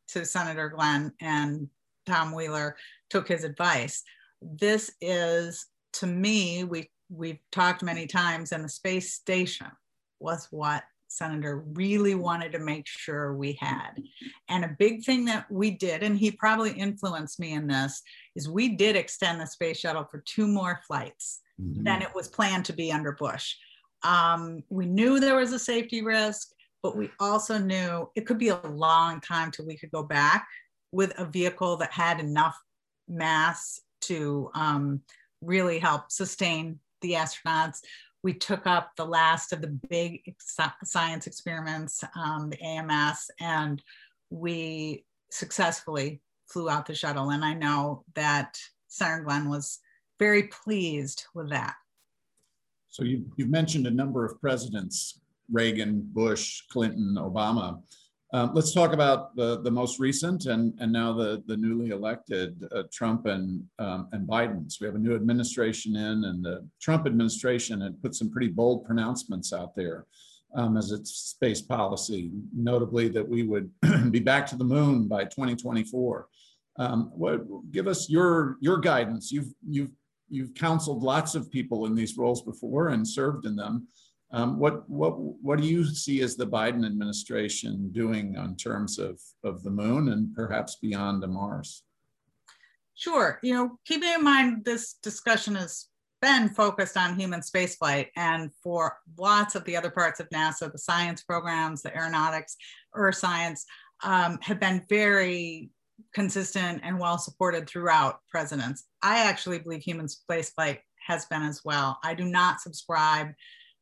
to 0.10 0.26
Senator 0.26 0.70
Glenn 0.70 1.14
and 1.22 1.70
Tom 2.06 2.34
Wheeler 2.34 2.76
took 3.10 3.28
his 3.28 3.44
advice. 3.44 4.04
This 4.42 4.92
is 5.02 5.68
to 5.94 6.08
me, 6.08 6.64
we 6.64 6.90
we've 7.10 7.40
talked 7.52 7.84
many 7.84 8.08
times, 8.08 8.52
and 8.52 8.64
the 8.64 8.70
space 8.70 9.14
station 9.14 9.68
was 10.20 10.48
what 10.52 10.84
Senator 11.08 11.64
really 11.74 12.16
wanted 12.16 12.52
to 12.52 12.60
make 12.60 12.88
sure 12.88 13.36
we 13.36 13.54
had. 13.54 13.92
And 14.48 14.64
a 14.64 14.76
big 14.78 15.04
thing 15.04 15.26
that 15.26 15.50
we 15.52 15.72
did, 15.72 16.04
and 16.04 16.18
he 16.18 16.32
probably 16.32 16.72
influenced 16.72 17.40
me 17.40 17.54
in 17.54 17.68
this, 17.68 18.02
is 18.36 18.48
we 18.48 18.70
did 18.76 18.96
extend 18.96 19.42
the 19.42 19.48
space 19.48 19.80
shuttle 19.80 20.06
for 20.10 20.24
two 20.26 20.48
more 20.48 20.82
flights 20.88 21.42
mm-hmm. 21.60 21.84
than 21.84 22.02
it 22.02 22.14
was 22.14 22.28
planned 22.28 22.66
to 22.66 22.74
be 22.74 22.92
under 22.92 23.14
Bush. 23.14 23.56
Um, 24.04 24.64
we 24.70 24.86
knew 24.86 25.20
there 25.20 25.36
was 25.36 25.52
a 25.52 25.60
safety 25.60 26.02
risk, 26.02 26.50
but 26.84 26.96
we 26.96 27.10
also 27.20 27.58
knew 27.58 28.10
it 28.16 28.26
could 28.26 28.38
be 28.38 28.50
a 28.50 28.62
long 28.68 29.20
time 29.20 29.52
till 29.52 29.66
we 29.66 29.78
could 29.78 29.92
go 29.92 30.04
back 30.04 30.48
with 30.92 31.14
a 31.18 31.26
vehicle 31.26 31.76
that 31.78 31.92
had 31.92 32.20
enough 32.20 32.58
mass 33.08 33.80
to 34.02 34.50
um, 34.54 35.02
really 35.42 35.80
help 35.80 36.12
sustain 36.12 36.80
the 37.02 37.14
astronauts. 37.14 37.80
We 38.24 38.34
took 38.34 38.68
up 38.68 38.92
the 38.98 39.06
last 39.06 39.54
of 39.54 39.62
the 39.62 39.80
big 39.90 40.36
science 40.84 41.26
experiments, 41.26 42.04
um, 42.16 42.50
the 42.50 42.62
AMS, 42.62 43.32
and 43.40 43.82
we 44.30 45.06
successfully 45.32 46.22
flew 46.48 46.70
out 46.70 46.86
the 46.86 46.96
shuttle. 46.96 47.30
And 47.30 47.46
I 47.46 47.54
know 47.54 48.04
that 48.16 48.58
Senator 48.88 49.24
Glenn 49.24 49.50
was 49.50 49.80
very 50.18 50.44
pleased 50.44 51.26
with 51.34 51.50
that. 51.50 51.76
So 52.90 53.04
you, 53.04 53.26
you've 53.38 53.50
mentioned 53.50 53.88
a 53.88 53.92
number 53.92 54.26
of 54.26 54.42
presidents, 54.42 55.22
Reagan, 55.52 56.02
Bush, 56.12 56.64
Clinton, 56.72 57.16
Obama. 57.18 57.82
Um, 58.32 58.52
let's 58.54 58.74
talk 58.74 58.94
about 58.94 59.36
the, 59.36 59.60
the 59.62 59.72
most 59.72 60.00
recent 60.00 60.46
and, 60.46 60.74
and 60.80 60.94
now 60.94 61.14
the, 61.14 61.42
the 61.48 61.58
newly 61.58 61.90
elected 61.90 62.64
uh, 62.72 62.84
Trump 62.92 63.26
and, 63.26 63.64
um, 63.80 64.08
and 64.12 64.28
Biden. 64.28 64.72
So 64.72 64.78
we 64.82 64.86
have 64.86 64.96
a 64.96 65.00
new 65.00 65.16
administration 65.16 65.96
in, 65.96 66.26
and 66.26 66.46
the 66.46 66.68
Trump 66.80 67.08
administration 67.08 67.82
had 67.82 68.00
put 68.04 68.14
some 68.14 68.30
pretty 68.30 68.50
bold 68.50 68.86
pronouncements 68.86 69.52
out 69.52 69.76
there 69.76 70.06
um, 70.54 70.78
as 70.78 70.92
its 70.92 71.12
space 71.12 71.62
policy, 71.62 72.30
notably 72.56 73.08
that 73.10 73.28
we 73.28 73.44
would 73.44 73.72
be 74.12 74.20
back 74.20 74.46
to 74.48 74.56
the 74.56 74.64
moon 74.64 75.08
by 75.08 75.24
2024. 75.24 76.28
Um, 76.78 77.12
what, 77.14 77.72
give 77.72 77.88
us 77.88 78.10
your 78.10 78.58
your 78.62 78.78
guidance. 78.78 79.32
You've 79.32 79.54
you've 79.68 79.92
you've 80.30 80.54
counseled 80.54 81.04
lots 81.04 81.36
of 81.36 81.52
people 81.52 81.86
in 81.88 81.96
these 81.96 82.18
roles 82.18 82.42
before 82.42 82.90
and 82.90 83.08
served 83.08 83.46
in 83.46 83.56
them. 83.56 83.88
Um, 84.32 84.60
what 84.60 84.88
what 84.90 85.18
what 85.18 85.60
do 85.60 85.68
you 85.68 85.86
see 85.86 86.22
as 86.22 86.36
the 86.36 86.46
Biden 86.46 86.86
administration 86.86 87.92
doing 87.92 88.38
on 88.38 88.56
terms 88.56 89.00
of 89.00 89.20
of 89.44 89.64
the 89.64 89.72
moon 89.72 90.10
and 90.10 90.34
perhaps 90.36 90.76
beyond 90.76 91.22
to 91.24 91.28
Mars? 91.28 91.84
Sure. 92.94 93.40
You 93.42 93.54
know, 93.54 93.80
keeping 93.86 94.14
in 94.14 94.24
mind 94.24 94.66
this 94.66 94.96
discussion 95.02 95.56
has 95.56 95.88
been 96.22 96.50
focused 96.50 96.98
on 96.98 97.18
human 97.18 97.40
spaceflight, 97.40 98.08
and 98.16 98.52
for 98.62 98.98
lots 99.18 99.56
of 99.56 99.64
the 99.64 99.76
other 99.78 99.90
parts 99.90 100.20
of 100.20 100.30
NASA, 100.30 100.72
the 100.72 100.78
science 100.78 101.24
programs, 101.24 101.82
the 101.82 101.96
aeronautics, 101.96 102.56
Earth 102.94 103.16
science, 103.16 103.66
um, 104.04 104.38
have 104.42 104.60
been 104.60 104.86
very 104.90 105.72
consistent 106.14 106.82
and 106.84 107.00
well 107.00 107.18
supported 107.18 107.68
throughout 107.68 108.20
presidents. 108.30 108.86
I 109.02 109.20
actually 109.26 109.60
believe 109.60 109.82
human 109.82 110.08
spaceflight 110.08 110.80
has 111.08 111.26
been 111.26 111.42
as 111.42 111.62
well. 111.66 111.98
I 112.04 112.14
do 112.14 112.26
not 112.26 112.62
subscribe 112.62 113.30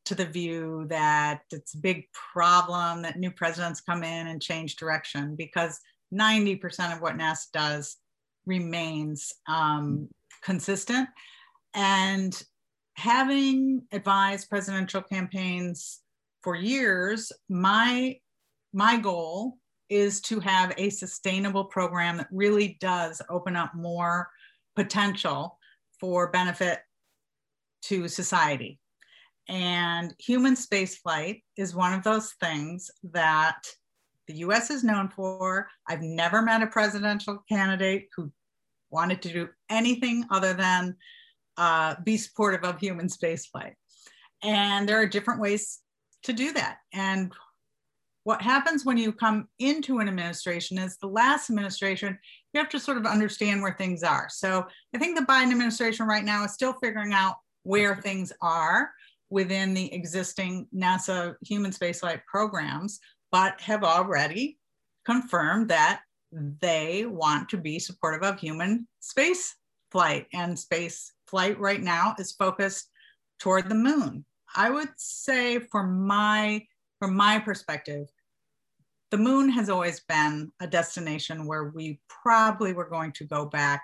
to 0.08 0.16
the 0.16 0.26
view 0.26 0.86
that 0.90 1.42
it's 1.52 1.76
a 1.76 1.80
big 1.80 2.06
problem 2.14 3.02
that 3.02 3.20
new 3.20 3.30
presidents 3.30 3.82
come 3.82 4.04
in 4.04 4.28
and 4.28 4.42
change 4.42 4.78
direction 4.78 5.36
because 5.36 5.80
90% 6.14 6.96
of 6.96 7.02
what 7.02 7.18
NASA 7.18 7.52
does 7.52 7.98
remains 8.46 9.34
um, 9.50 10.08
consistent. 10.42 11.10
And 11.74 12.42
having 12.96 13.82
advised 13.92 14.50
presidential 14.50 15.02
campaigns 15.02 16.00
for 16.42 16.56
years, 16.56 17.32
my 17.50 18.18
my 18.74 18.98
goal 18.98 19.58
is 19.90 20.22
to 20.22 20.40
have 20.40 20.74
a 20.78 20.90
sustainable 20.90 21.66
program 21.66 22.18
that 22.18 22.28
really 22.32 22.78
does 22.80 23.22
open 23.30 23.56
up 23.56 23.74
more 23.76 24.30
potential 24.76 25.58
for 26.00 26.30
benefit 26.32 26.80
to 27.84 28.08
society. 28.08 28.80
And 29.50 30.14
human 30.20 30.56
spaceflight 30.56 31.44
is 31.56 31.76
one 31.76 31.94
of 31.94 32.04
those 32.04 32.34
things 32.42 32.92
that 33.12 33.62
the 34.28 34.36
US 34.36 34.70
is 34.70 34.84
known 34.84 35.10
for. 35.10 35.70
I've 35.88 36.02
never 36.02 36.42
met 36.42 36.62
a 36.62 36.68
presidential 36.68 37.44
candidate 37.48 38.08
who 38.16 38.32
wanted 38.90 39.22
to 39.22 39.34
do 39.34 39.50
anything 39.70 40.26
other 40.30 40.54
than 40.54 40.96
uh, 41.58 41.96
be 42.04 42.18
supportive 42.18 42.64
of 42.64 42.80
human 42.80 43.08
spaceflight. 43.08 43.74
And 44.44 44.88
there 44.88 45.02
are 45.02 45.08
different 45.08 45.42
ways 45.42 45.80
to 46.24 46.34
do 46.34 46.52
that. 46.54 46.78
And 46.94 47.32
what 48.24 48.42
happens 48.42 48.86
when 48.86 48.98
you 48.98 49.14
come 49.14 49.48
into 49.60 50.00
an 50.00 50.10
administration 50.10 50.78
is 50.78 50.98
the 50.98 51.08
last 51.08 51.50
administration, 51.50 52.20
you 52.54 52.60
have 52.60 52.70
to 52.70 52.80
sort 52.80 52.98
of 52.98 53.06
understand 53.06 53.62
where 53.62 53.76
things 53.78 54.04
are. 54.04 54.28
So 54.30 54.68
I 54.94 54.98
think 54.98 55.18
the 55.18 55.26
Biden 55.26 55.52
administration 55.52 56.06
right 56.06 56.26
now 56.26 56.44
is 56.44 56.52
still 56.52 56.74
figuring 56.74 57.14
out 57.14 57.36
where 57.64 57.96
things 57.96 58.34
are 58.42 58.92
within 59.30 59.74
the 59.74 59.94
existing 59.94 60.68
NASA 60.74 61.36
human 61.42 61.72
spaceflight 61.72 62.22
programs, 62.26 63.00
but 63.32 63.60
have 63.62 63.84
already 63.84 64.58
confirmed 65.06 65.70
that 65.70 66.02
they 66.32 67.06
want 67.06 67.50
to 67.50 67.58
be 67.58 67.80
supportive 67.80 68.24
of 68.24 68.40
human 68.40 68.88
space 69.00 69.56
flight 69.92 70.28
and 70.34 70.58
space 70.58 71.14
flight 71.28 71.58
right 71.60 71.82
now 71.82 72.14
is 72.18 72.34
focused 72.34 72.90
toward 73.40 73.70
the 73.70 73.76
moon. 73.76 74.26
I 74.56 74.70
would 74.70 74.90
say 74.98 75.60
from 75.60 76.06
my 76.06 76.66
from 77.00 77.16
my 77.16 77.40
perspective, 77.40 78.08
the 79.12 79.18
moon 79.18 79.50
has 79.50 79.70
always 79.70 80.02
been 80.02 80.52
a 80.60 80.68
destination 80.68 81.46
where 81.46 81.66
we 81.66 82.00
probably 82.10 82.74
were 82.74 82.90
going 82.90 83.12
to 83.14 83.24
go 83.24 83.46
back 83.46 83.84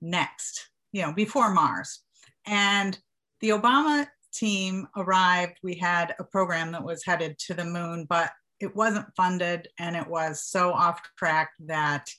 next, 0.00 0.70
you 0.92 1.02
know, 1.02 1.12
before 1.12 1.52
Mars. 1.52 2.00
And 2.46 2.98
the 3.40 3.50
Obama 3.50 4.06
team 4.36 4.86
arrived, 4.96 5.58
we 5.62 5.74
had 5.74 6.14
a 6.18 6.24
program 6.24 6.72
that 6.72 6.84
was 6.84 7.04
headed 7.04 7.38
to 7.40 7.54
the 7.54 7.64
moon, 7.64 8.06
but 8.08 8.30
it 8.60 8.74
wasn't 8.74 9.14
funded 9.16 9.68
and 9.78 9.96
it 9.96 10.06
was 10.06 10.42
so 10.42 10.72
off 10.72 11.00
track 11.18 11.50
that 11.60 12.10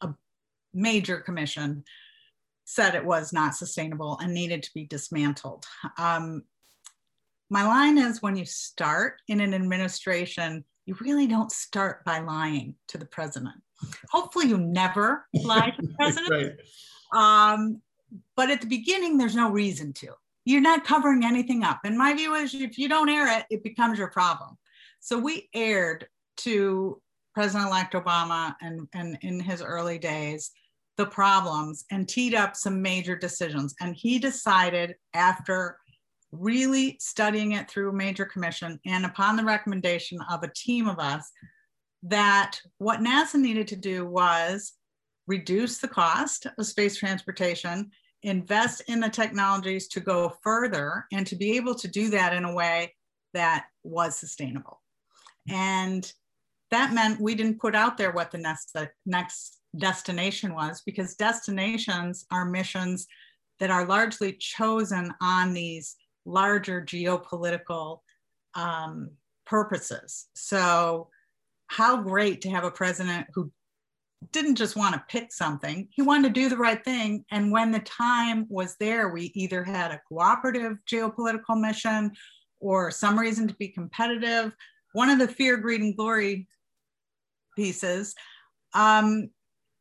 a 0.00 0.10
major 0.72 1.18
commission 1.18 1.84
said 2.64 2.94
it 2.94 3.04
was 3.04 3.32
not 3.32 3.54
sustainable 3.54 4.18
and 4.22 4.32
needed 4.32 4.62
to 4.62 4.70
be 4.74 4.86
dismantled. 4.86 5.64
Um, 5.98 6.44
my 7.50 7.64
line 7.66 7.98
is 7.98 8.22
when 8.22 8.36
you 8.36 8.44
start 8.44 9.20
in 9.28 9.40
an 9.40 9.54
administration, 9.54 10.64
you 10.86 10.96
really 11.00 11.26
don't 11.26 11.52
start 11.52 12.04
by 12.04 12.20
lying 12.20 12.74
to 12.88 12.98
the 12.98 13.06
president. 13.06 13.54
Hopefully, 14.10 14.48
you 14.48 14.58
never 14.58 15.26
lie 15.34 15.70
to 15.70 15.82
the 15.82 15.94
president. 15.98 16.58
right. 17.12 17.52
um, 17.52 17.82
but 18.36 18.50
at 18.50 18.60
the 18.60 18.66
beginning, 18.66 19.18
there's 19.18 19.36
no 19.36 19.50
reason 19.50 19.92
to. 19.94 20.08
You're 20.44 20.60
not 20.60 20.84
covering 20.84 21.24
anything 21.24 21.64
up. 21.64 21.80
And 21.84 21.96
my 21.96 22.14
view 22.14 22.34
is 22.34 22.54
if 22.54 22.78
you 22.78 22.88
don't 22.88 23.08
air 23.08 23.38
it, 23.38 23.46
it 23.50 23.62
becomes 23.62 23.98
your 23.98 24.10
problem. 24.10 24.56
So 25.00 25.18
we 25.18 25.48
aired 25.54 26.06
to 26.38 27.00
President-elect 27.34 27.94
Obama 27.94 28.54
and, 28.60 28.86
and 28.94 29.18
in 29.22 29.40
his 29.40 29.62
early 29.62 29.98
days, 29.98 30.50
the 30.96 31.06
problems 31.06 31.84
and 31.90 32.08
teed 32.08 32.34
up 32.34 32.54
some 32.54 32.80
major 32.80 33.16
decisions. 33.16 33.74
And 33.80 33.96
he 33.96 34.18
decided 34.18 34.94
after 35.12 35.78
really 36.30 36.96
studying 37.00 37.52
it 37.52 37.68
through 37.68 37.90
a 37.90 37.94
major 37.94 38.24
commission 38.24 38.78
and 38.86 39.04
upon 39.04 39.36
the 39.36 39.44
recommendation 39.44 40.18
of 40.30 40.42
a 40.42 40.52
team 40.54 40.88
of 40.88 40.98
us 40.98 41.30
that 42.02 42.60
what 42.78 43.00
NASA 43.00 43.34
needed 43.34 43.68
to 43.68 43.76
do 43.76 44.04
was 44.04 44.72
reduce 45.26 45.78
the 45.78 45.88
cost 45.88 46.46
of 46.58 46.66
space 46.66 46.96
transportation, 46.96 47.90
invest 48.24 48.82
in 48.88 49.00
the 49.00 49.08
technologies 49.08 49.86
to 49.88 50.00
go 50.00 50.36
further, 50.42 51.06
and 51.12 51.26
to 51.26 51.36
be 51.36 51.56
able 51.56 51.74
to 51.76 51.88
do 51.88 52.10
that 52.10 52.32
in 52.34 52.44
a 52.44 52.54
way 52.54 52.94
that 53.34 53.66
was 53.82 54.16
sustainable. 54.16 54.80
And 55.48 56.10
that 56.70 56.92
meant 56.92 57.20
we 57.20 57.34
didn't 57.34 57.60
put 57.60 57.74
out 57.74 57.96
there 57.96 58.12
what 58.12 58.30
the 58.30 58.38
next, 58.38 58.72
the 58.72 58.90
next 59.06 59.58
destination 59.76 60.54
was 60.54 60.82
because 60.84 61.14
destinations 61.14 62.26
are 62.30 62.44
missions 62.44 63.06
that 63.60 63.70
are 63.70 63.86
largely 63.86 64.32
chosen 64.32 65.12
on 65.20 65.52
these 65.52 65.96
larger 66.24 66.80
geopolitical 66.80 68.00
um, 68.54 69.10
purposes. 69.44 70.26
So, 70.34 71.08
how 71.68 72.02
great 72.02 72.40
to 72.42 72.50
have 72.50 72.64
a 72.64 72.70
president 72.70 73.26
who 73.34 73.50
didn't 74.32 74.56
just 74.56 74.76
want 74.76 74.94
to 74.94 75.04
pick 75.08 75.32
something, 75.32 75.88
he 75.90 76.02
wanted 76.02 76.34
to 76.34 76.40
do 76.40 76.48
the 76.48 76.56
right 76.56 76.82
thing. 76.84 77.24
And 77.30 77.52
when 77.52 77.72
the 77.72 77.80
time 77.80 78.46
was 78.48 78.76
there, 78.78 79.10
we 79.10 79.32
either 79.34 79.64
had 79.64 79.90
a 79.90 80.00
cooperative 80.08 80.78
geopolitical 80.90 81.60
mission 81.60 82.12
or 82.60 82.90
some 82.90 83.18
reason 83.18 83.48
to 83.48 83.54
be 83.54 83.68
competitive. 83.68 84.52
One 84.92 85.10
of 85.10 85.18
the 85.18 85.28
fear, 85.28 85.56
greed, 85.56 85.80
and 85.80 85.96
glory 85.96 86.46
pieces, 87.56 88.14
um, 88.74 89.30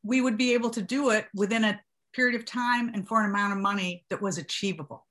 we 0.04 0.22
would 0.22 0.38
be 0.38 0.54
able 0.54 0.70
to 0.72 0.82
do 0.82 1.12
it 1.12 1.28
within 1.34 1.64
a 1.64 1.80
period 2.14 2.36
of 2.36 2.46
time 2.46 2.92
and 2.94 3.08
for 3.08 3.24
an 3.24 3.30
amount 3.30 3.54
of 3.54 3.60
money 3.60 4.06
that 4.10 4.22
was 4.22 4.38
achievable 4.38 5.06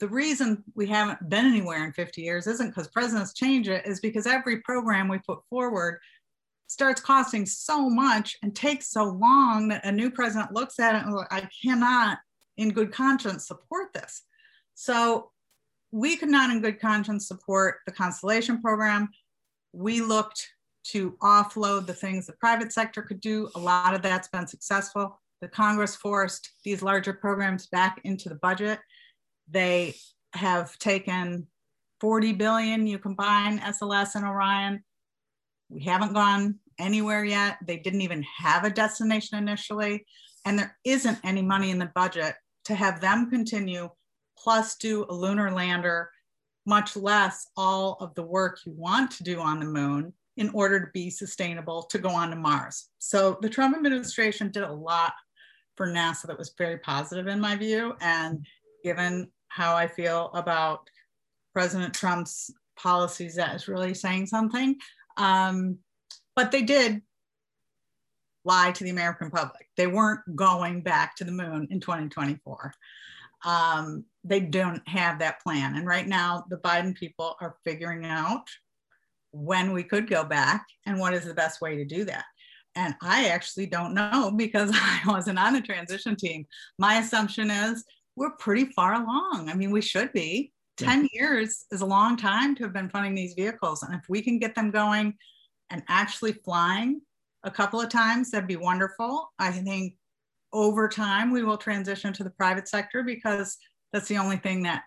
the 0.00 0.08
reason 0.08 0.64
we 0.74 0.86
haven't 0.86 1.28
been 1.28 1.44
anywhere 1.44 1.84
in 1.84 1.92
50 1.92 2.22
years 2.22 2.46
isn't 2.46 2.68
because 2.68 2.88
presidents 2.88 3.34
change 3.34 3.68
it, 3.68 3.86
is 3.86 4.00
because 4.00 4.26
every 4.26 4.60
program 4.62 5.08
we 5.08 5.18
put 5.18 5.40
forward 5.48 6.00
starts 6.70 7.00
costing 7.00 7.44
so 7.44 7.90
much 7.90 8.36
and 8.44 8.54
takes 8.54 8.92
so 8.92 9.02
long 9.02 9.66
that 9.66 9.84
a 9.84 9.90
new 9.90 10.08
president 10.08 10.52
looks 10.52 10.78
at 10.78 10.94
it 10.94 11.02
and 11.04 11.12
like, 11.12 11.26
I 11.32 11.48
cannot 11.64 12.18
in 12.58 12.70
good 12.70 12.92
conscience 12.92 13.48
support 13.48 13.92
this. 13.92 14.22
So 14.74 15.32
we 15.90 16.16
could 16.16 16.28
not 16.28 16.50
in 16.50 16.60
good 16.60 16.78
conscience 16.80 17.26
support 17.26 17.78
the 17.86 17.92
Constellation 17.92 18.62
program. 18.62 19.08
We 19.72 20.00
looked 20.00 20.46
to 20.84 21.16
offload 21.20 21.86
the 21.86 21.92
things 21.92 22.26
the 22.26 22.34
private 22.34 22.72
sector 22.72 23.02
could 23.02 23.20
do. 23.20 23.50
A 23.56 23.58
lot 23.58 23.94
of 23.94 24.02
that's 24.02 24.28
been 24.28 24.46
successful. 24.46 25.20
The 25.40 25.48
Congress 25.48 25.96
forced 25.96 26.50
these 26.64 26.82
larger 26.82 27.14
programs 27.14 27.66
back 27.66 28.00
into 28.04 28.28
the 28.28 28.36
budget. 28.36 28.78
They 29.50 29.96
have 30.34 30.78
taken 30.78 31.48
40 32.00 32.34
billion. 32.34 32.86
You 32.86 33.00
combine 33.00 33.58
SLS 33.58 34.14
and 34.14 34.24
Orion. 34.24 34.84
We 35.70 35.82
haven't 35.84 36.14
gone 36.14 36.58
anywhere 36.78 37.24
yet. 37.24 37.58
They 37.66 37.78
didn't 37.78 38.02
even 38.02 38.22
have 38.22 38.64
a 38.64 38.70
destination 38.70 39.38
initially. 39.38 40.04
And 40.44 40.58
there 40.58 40.76
isn't 40.84 41.18
any 41.22 41.42
money 41.42 41.70
in 41.70 41.78
the 41.78 41.92
budget 41.94 42.34
to 42.64 42.74
have 42.74 43.00
them 43.00 43.30
continue, 43.30 43.88
plus 44.36 44.76
do 44.76 45.06
a 45.08 45.14
lunar 45.14 45.52
lander, 45.52 46.10
much 46.66 46.96
less 46.96 47.46
all 47.56 47.96
of 48.00 48.14
the 48.14 48.22
work 48.22 48.58
you 48.66 48.72
want 48.72 49.10
to 49.12 49.22
do 49.22 49.40
on 49.40 49.60
the 49.60 49.66
moon 49.66 50.12
in 50.36 50.50
order 50.50 50.80
to 50.80 50.90
be 50.92 51.10
sustainable 51.10 51.82
to 51.84 51.98
go 51.98 52.08
on 52.08 52.30
to 52.30 52.36
Mars. 52.36 52.88
So 52.98 53.38
the 53.42 53.48
Trump 53.48 53.76
administration 53.76 54.50
did 54.50 54.62
a 54.62 54.72
lot 54.72 55.12
for 55.76 55.86
NASA 55.86 56.26
that 56.26 56.38
was 56.38 56.54
very 56.56 56.78
positive 56.78 57.26
in 57.26 57.40
my 57.40 57.56
view. 57.56 57.94
And 58.00 58.46
given 58.84 59.30
how 59.48 59.74
I 59.74 59.86
feel 59.86 60.30
about 60.32 60.88
President 61.52 61.92
Trump's 61.92 62.50
policies, 62.76 63.34
that 63.34 63.54
is 63.54 63.68
really 63.68 63.94
saying 63.94 64.26
something. 64.26 64.76
Um, 65.16 65.78
but 66.36 66.52
they 66.52 66.62
did 66.62 67.02
lie 68.44 68.72
to 68.72 68.84
the 68.84 68.90
American 68.90 69.30
public. 69.30 69.68
They 69.76 69.86
weren't 69.86 70.20
going 70.34 70.82
back 70.82 71.16
to 71.16 71.24
the 71.24 71.32
moon 71.32 71.68
in 71.70 71.80
2024. 71.80 72.72
Um, 73.44 74.04
they 74.24 74.40
don't 74.40 74.86
have 74.88 75.18
that 75.18 75.42
plan. 75.42 75.76
And 75.76 75.86
right 75.86 76.06
now, 76.06 76.44
the 76.50 76.58
Biden 76.58 76.94
people 76.94 77.36
are 77.40 77.56
figuring 77.64 78.04
out 78.04 78.46
when 79.32 79.72
we 79.72 79.82
could 79.82 80.08
go 80.08 80.24
back 80.24 80.66
and 80.86 80.98
what 80.98 81.14
is 81.14 81.24
the 81.24 81.34
best 81.34 81.60
way 81.60 81.76
to 81.76 81.84
do 81.84 82.04
that. 82.04 82.24
And 82.76 82.94
I 83.02 83.28
actually 83.28 83.66
don't 83.66 83.94
know 83.94 84.32
because 84.36 84.70
I 84.74 85.00
wasn't 85.06 85.38
on 85.38 85.54
the 85.54 85.60
transition 85.60 86.16
team. 86.16 86.46
My 86.78 86.98
assumption 86.98 87.50
is 87.50 87.84
we're 88.16 88.36
pretty 88.36 88.66
far 88.66 88.94
along. 88.94 89.48
I 89.48 89.54
mean, 89.54 89.70
we 89.70 89.80
should 89.80 90.12
be. 90.12 90.52
10 90.80 91.02
yeah. 91.12 91.20
years 91.20 91.66
is 91.70 91.80
a 91.80 91.86
long 91.86 92.16
time 92.16 92.54
to 92.56 92.64
have 92.64 92.72
been 92.72 92.88
funding 92.88 93.14
these 93.14 93.34
vehicles. 93.34 93.82
And 93.82 93.94
if 93.94 94.02
we 94.08 94.22
can 94.22 94.38
get 94.38 94.54
them 94.54 94.70
going 94.70 95.14
and 95.70 95.82
actually 95.88 96.32
flying 96.32 97.00
a 97.44 97.50
couple 97.50 97.80
of 97.80 97.88
times, 97.88 98.30
that'd 98.30 98.48
be 98.48 98.56
wonderful. 98.56 99.32
I 99.38 99.50
think 99.52 99.94
over 100.52 100.88
time 100.88 101.30
we 101.30 101.42
will 101.42 101.56
transition 101.56 102.12
to 102.14 102.24
the 102.24 102.30
private 102.30 102.68
sector 102.68 103.02
because 103.02 103.56
that's 103.92 104.08
the 104.08 104.18
only 104.18 104.36
thing 104.36 104.62
that 104.64 104.82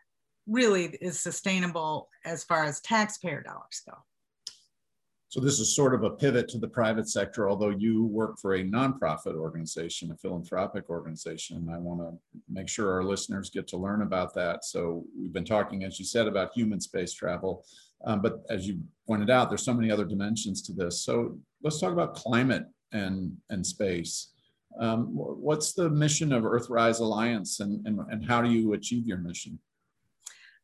really 0.47 0.85
is 1.01 1.19
sustainable 1.19 2.09
as 2.25 2.43
far 2.43 2.65
as 2.65 2.81
taxpayer 2.81 3.41
dollars 3.41 3.81
go. 3.87 3.97
So 5.33 5.39
this 5.39 5.59
is 5.59 5.75
sort 5.75 5.95
of 5.95 6.03
a 6.03 6.11
pivot 6.11 6.47
to 6.49 6.59
the 6.59 6.67
private 6.67 7.09
sector, 7.09 7.49
although 7.49 7.71
you 7.71 8.05
work 8.05 8.37
for 8.39 8.53
a 8.53 8.63
nonprofit 8.63 9.33
organization, 9.33 10.11
a 10.11 10.15
philanthropic 10.15 10.91
organization. 10.91 11.69
I 11.73 11.79
want 11.79 12.01
to 12.01 12.15
make 12.47 12.69
sure 12.69 12.91
our 12.91 13.03
listeners 13.03 13.49
get 13.49 13.67
to 13.69 13.77
learn 13.77 14.03
about 14.03 14.35
that. 14.35 14.63
So 14.63 15.03
we've 15.19 15.33
been 15.33 15.43
talking, 15.43 15.85
as 15.85 15.97
you 15.97 16.05
said, 16.05 16.27
about 16.27 16.53
human 16.53 16.79
space 16.79 17.13
travel. 17.13 17.65
Um, 18.05 18.21
but 18.21 18.43
as 18.51 18.67
you 18.67 18.81
pointed 19.07 19.31
out, 19.31 19.49
there's 19.49 19.65
so 19.65 19.73
many 19.73 19.89
other 19.89 20.05
dimensions 20.05 20.61
to 20.67 20.71
this. 20.71 21.03
So 21.03 21.39
let's 21.63 21.79
talk 21.79 21.93
about 21.93 22.13
climate 22.13 22.67
and, 22.91 23.35
and 23.49 23.65
space. 23.65 24.33
Um, 24.79 25.07
what's 25.15 25.73
the 25.73 25.89
mission 25.89 26.31
of 26.31 26.43
Earthrise 26.43 26.99
Alliance 26.99 27.59
and, 27.59 27.83
and, 27.87 27.99
and 28.11 28.23
how 28.23 28.43
do 28.43 28.51
you 28.51 28.73
achieve 28.73 29.07
your 29.07 29.17
mission? 29.17 29.57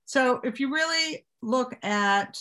So 0.06 0.42
if 0.44 0.60
you 0.60 0.72
really 0.72 1.26
look 1.42 1.76
at 1.82 2.38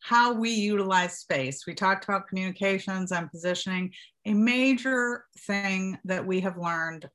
how 0.00 0.32
we 0.32 0.50
utilize 0.50 1.18
space. 1.18 1.66
We 1.66 1.74
talked 1.74 2.04
about 2.04 2.28
communications 2.28 3.12
and 3.12 3.30
positioning. 3.30 3.92
A 4.26 4.34
major 4.34 5.24
thing 5.40 5.98
that 6.04 6.26
we 6.26 6.40
have 6.40 6.56
learned 6.56 7.08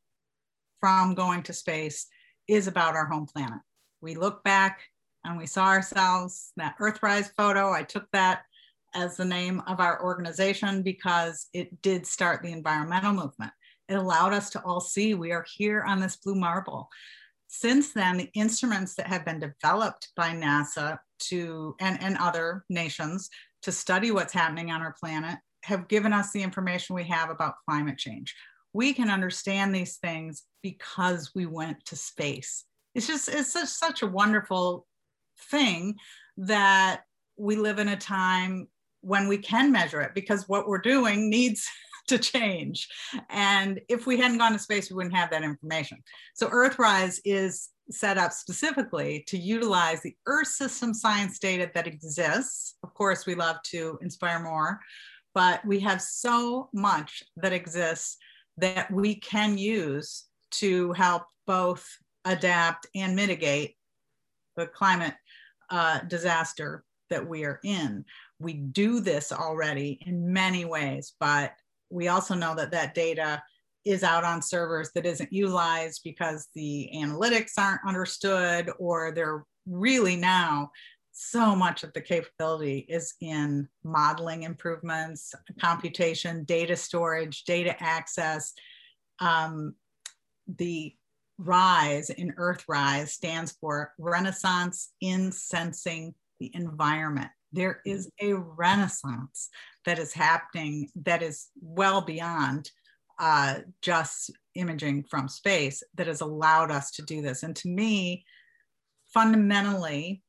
from 0.79 1.15
going 1.15 1.43
to 1.43 1.53
space 1.53 2.07
is 2.47 2.67
about 2.67 2.95
our 2.95 3.05
home 3.05 3.25
planet. 3.25 3.59
We 4.01 4.15
look 4.15 4.43
back 4.43 4.81
and 5.23 5.37
we 5.37 5.45
saw 5.45 5.67
ourselves, 5.67 6.51
that 6.57 6.77
Earthrise 6.79 7.31
photo, 7.37 7.71
I 7.71 7.83
took 7.83 8.05
that 8.11 8.41
as 8.93 9.15
the 9.15 9.25
name 9.25 9.61
of 9.67 9.79
our 9.79 10.03
organization 10.03 10.83
because 10.83 11.47
it 11.53 11.81
did 11.81 12.05
start 12.05 12.43
the 12.43 12.51
environmental 12.51 13.13
movement. 13.13 13.51
It 13.89 13.95
allowed 13.95 14.33
us 14.33 14.49
to 14.51 14.61
all 14.63 14.81
see 14.81 15.13
we 15.13 15.31
are 15.31 15.45
here 15.55 15.83
on 15.83 15.99
this 15.99 16.17
blue 16.17 16.35
marble. 16.35 16.89
Since 17.47 17.93
then, 17.93 18.17
the 18.17 18.31
instruments 18.33 18.95
that 18.95 19.07
have 19.07 19.25
been 19.25 19.39
developed 19.39 20.09
by 20.15 20.29
NASA 20.31 20.97
to 21.29 21.75
and, 21.79 22.01
and 22.01 22.17
other 22.17 22.65
nations 22.69 23.29
to 23.63 23.71
study 23.71 24.11
what's 24.11 24.33
happening 24.33 24.71
on 24.71 24.81
our 24.81 24.95
planet 24.99 25.37
have 25.63 25.87
given 25.87 26.13
us 26.13 26.31
the 26.31 26.43
information 26.43 26.95
we 26.95 27.05
have 27.05 27.29
about 27.29 27.55
climate 27.67 27.97
change. 27.97 28.35
We 28.73 28.93
can 28.93 29.09
understand 29.09 29.73
these 29.73 29.97
things 29.97 30.43
because 30.61 31.31
we 31.33 31.45
went 31.45 31.85
to 31.85 31.95
space. 31.95 32.65
It's 32.95 33.07
just 33.07 33.29
it's 33.29 33.53
such, 33.53 33.69
such 33.69 34.01
a 34.01 34.07
wonderful 34.07 34.85
thing 35.49 35.95
that 36.37 37.01
we 37.37 37.55
live 37.55 37.79
in 37.79 37.89
a 37.89 37.97
time 37.97 38.67
when 39.01 39.27
we 39.27 39.37
can 39.37 39.71
measure 39.71 40.01
it 40.01 40.15
because 40.15 40.47
what 40.47 40.67
we're 40.67 40.79
doing 40.79 41.29
needs 41.29 41.67
to 42.07 42.17
change. 42.17 42.87
And 43.29 43.79
if 43.87 44.05
we 44.05 44.17
hadn't 44.17 44.37
gone 44.37 44.51
to 44.53 44.59
space, 44.59 44.89
we 44.89 44.95
wouldn't 44.95 45.15
have 45.15 45.31
that 45.31 45.43
information. 45.43 46.03
So 46.33 46.49
Earthrise 46.49 47.19
is 47.23 47.69
set 47.91 48.17
up 48.17 48.31
specifically 48.31 49.23
to 49.27 49.37
utilize 49.37 50.01
the 50.01 50.15
Earth 50.25 50.47
system 50.47 50.93
science 50.93 51.39
data 51.39 51.69
that 51.73 51.87
exists. 51.87 52.75
Of 52.83 52.93
course, 52.93 53.25
we 53.25 53.35
love 53.35 53.57
to 53.71 53.99
inspire 54.01 54.39
more, 54.39 54.79
but 55.33 55.65
we 55.65 55.79
have 55.81 56.01
so 56.01 56.69
much 56.73 57.23
that 57.37 57.53
exists 57.53 58.17
that 58.57 58.91
we 58.91 59.15
can 59.15 59.57
use 59.57 60.25
to 60.51 60.93
help 60.93 61.23
both 61.45 61.85
adapt 62.25 62.87
and 62.95 63.15
mitigate 63.15 63.75
the 64.55 64.67
climate 64.67 65.15
uh, 65.69 65.99
disaster 66.01 66.83
that 67.09 67.27
we 67.27 67.43
are 67.45 67.59
in. 67.63 68.05
We 68.39 68.53
do 68.53 68.99
this 68.99 69.31
already 69.31 69.99
in 70.05 70.31
many 70.31 70.65
ways, 70.65 71.13
but 71.19 71.53
we 71.89 72.07
also 72.07 72.33
know 72.33 72.55
that 72.55 72.71
that 72.71 72.95
data 72.95 73.43
is 73.85 74.03
out 74.03 74.23
on 74.23 74.41
servers 74.41 74.91
that 74.95 75.05
isn't 75.05 75.31
utilized 75.31 76.01
because 76.03 76.47
the 76.55 76.89
analytics 76.95 77.51
aren't 77.57 77.81
understood 77.87 78.69
or 78.79 79.11
they're 79.11 79.45
really 79.65 80.15
now 80.15 80.71
so 81.13 81.55
much 81.55 81.83
of 81.83 81.93
the 81.93 82.01
capability 82.01 82.79
is 82.89 83.13
in 83.21 83.67
modeling 83.83 84.43
improvements, 84.43 85.33
computation, 85.61 86.43
data 86.43 86.75
storage, 86.75 87.43
data 87.43 87.75
access. 87.81 88.53
Um, 89.19 89.75
the 90.47 90.95
RISE 91.37 92.09
in 92.09 92.33
Earthrise 92.33 93.09
stands 93.09 93.51
for 93.51 93.93
Renaissance 93.99 94.91
in 95.01 95.31
Sensing 95.31 96.15
the 96.39 96.51
Environment. 96.55 97.29
There 97.51 97.81
is 97.85 98.09
a 98.19 98.33
renaissance 98.33 99.49
that 99.85 99.99
is 99.99 100.13
happening 100.13 100.89
that 100.95 101.21
is 101.21 101.49
well 101.61 102.01
beyond 102.01 102.71
uh, 103.19 103.59
just 103.81 104.31
imaging 104.55 105.03
from 105.03 105.27
space 105.27 105.83
that 105.95 106.07
has 106.07 106.21
allowed 106.21 106.71
us 106.71 106.91
to 106.91 107.01
do 107.01 107.21
this. 107.21 107.43
And 107.43 107.55
to 107.57 107.67
me, 107.67 108.25
fundamentally, 109.13 110.21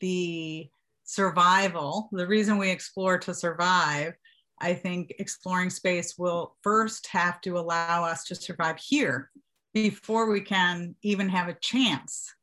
the 0.00 0.68
survival, 1.04 2.08
the 2.12 2.26
reason 2.26 2.58
we 2.58 2.70
explore 2.70 3.18
to 3.18 3.34
survive, 3.34 4.14
I 4.60 4.74
think 4.74 5.14
exploring 5.18 5.70
space 5.70 6.18
will 6.18 6.56
first 6.62 7.06
have 7.08 7.40
to 7.42 7.58
allow 7.58 8.04
us 8.04 8.24
to 8.24 8.34
survive 8.34 8.78
here 8.78 9.30
before 9.72 10.30
we 10.30 10.40
can 10.40 10.94
even 11.02 11.28
have 11.28 11.48
a 11.48 11.56
chance 11.60 12.34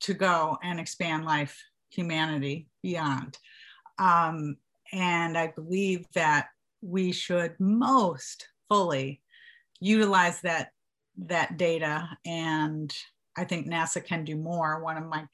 to 0.00 0.14
go 0.14 0.56
and 0.62 0.80
expand 0.80 1.24
life, 1.24 1.62
humanity 1.90 2.68
beyond. 2.82 3.38
Um, 3.98 4.56
and 4.92 5.36
I 5.36 5.48
believe 5.48 6.06
that 6.14 6.48
we 6.80 7.12
should 7.12 7.54
most 7.58 8.46
fully 8.68 9.22
utilize 9.80 10.40
that 10.42 10.70
that 11.18 11.56
data 11.56 12.08
and 12.24 12.94
I 13.36 13.44
think 13.44 13.66
NASA 13.66 14.04
can 14.04 14.24
do 14.24 14.36
more. 14.36 14.82
One 14.82 14.96
of 14.96 15.06
my 15.06 15.24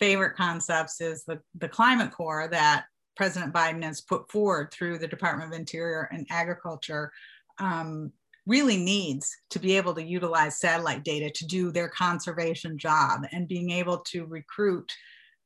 favorite 0.00 0.36
concepts 0.36 1.00
is 1.00 1.24
the, 1.24 1.40
the 1.56 1.68
Climate 1.68 2.12
Corps 2.12 2.48
that 2.50 2.86
President 3.16 3.52
Biden 3.52 3.82
has 3.82 4.00
put 4.00 4.30
forward 4.30 4.72
through 4.72 4.98
the 4.98 5.08
Department 5.08 5.52
of 5.52 5.58
Interior 5.58 6.08
and 6.12 6.26
Agriculture 6.30 7.12
um, 7.58 8.12
really 8.46 8.76
needs 8.76 9.36
to 9.50 9.58
be 9.58 9.76
able 9.76 9.94
to 9.94 10.02
utilize 10.02 10.58
satellite 10.58 11.04
data 11.04 11.30
to 11.30 11.46
do 11.46 11.70
their 11.70 11.88
conservation 11.88 12.78
job 12.78 13.22
and 13.32 13.48
being 13.48 13.70
able 13.70 13.98
to 13.98 14.24
recruit 14.24 14.90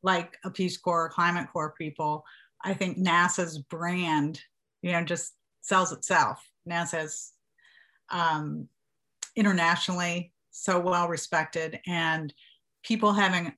like 0.02 0.36
a 0.44 0.50
Peace 0.50 0.76
Corps, 0.76 1.06
or 1.06 1.08
Climate 1.08 1.48
Corps 1.52 1.74
people. 1.76 2.24
I 2.64 2.74
think 2.74 2.98
NASA's 2.98 3.58
brand, 3.58 4.40
you 4.82 4.92
know, 4.92 5.02
just 5.02 5.32
sells 5.62 5.92
itself. 5.92 6.40
NASA's 6.68 7.32
um, 8.10 8.68
internationally 9.36 10.32
so 10.50 10.78
well 10.78 11.08
respected 11.08 11.80
and 11.86 12.32
people 12.82 13.12
having 13.12 13.52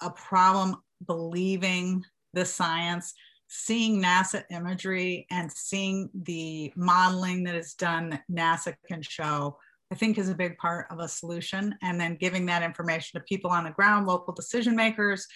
a 0.00 0.10
problem 0.10 0.76
believing 1.06 2.04
the 2.32 2.44
science, 2.44 3.14
seeing 3.48 4.02
NASA 4.02 4.44
imagery 4.50 5.26
and 5.30 5.50
seeing 5.52 6.10
the 6.22 6.72
modeling 6.76 7.44
that 7.44 7.54
is 7.54 7.74
done 7.74 8.10
that 8.10 8.22
NASA 8.30 8.74
can 8.88 9.02
show, 9.02 9.58
I 9.92 9.94
think 9.94 10.18
is 10.18 10.28
a 10.28 10.34
big 10.34 10.56
part 10.58 10.86
of 10.90 10.98
a 10.98 11.08
solution. 11.08 11.74
And 11.82 12.00
then 12.00 12.16
giving 12.16 12.46
that 12.46 12.62
information 12.62 13.20
to 13.20 13.24
people 13.26 13.50
on 13.50 13.64
the 13.64 13.70
ground, 13.70 14.06
local 14.06 14.34
decision 14.34 14.74
makers, 14.74 15.26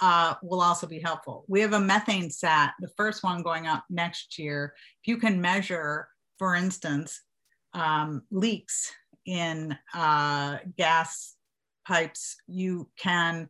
uh, 0.00 0.34
will 0.42 0.60
also 0.60 0.86
be 0.86 1.00
helpful. 1.00 1.44
We 1.48 1.60
have 1.60 1.72
a 1.72 1.78
MethaneSAT, 1.78 2.72
the 2.80 2.90
first 2.96 3.22
one 3.22 3.42
going 3.42 3.66
up 3.66 3.84
next 3.90 4.38
year. 4.38 4.74
If 5.02 5.08
you 5.08 5.16
can 5.16 5.40
measure, 5.40 6.08
for 6.38 6.54
instance, 6.54 7.20
um, 7.72 8.22
leaks 8.30 8.92
in 9.26 9.76
uh, 9.94 10.58
gas 10.76 11.34
pipes, 11.86 12.36
you 12.46 12.88
can 12.98 13.48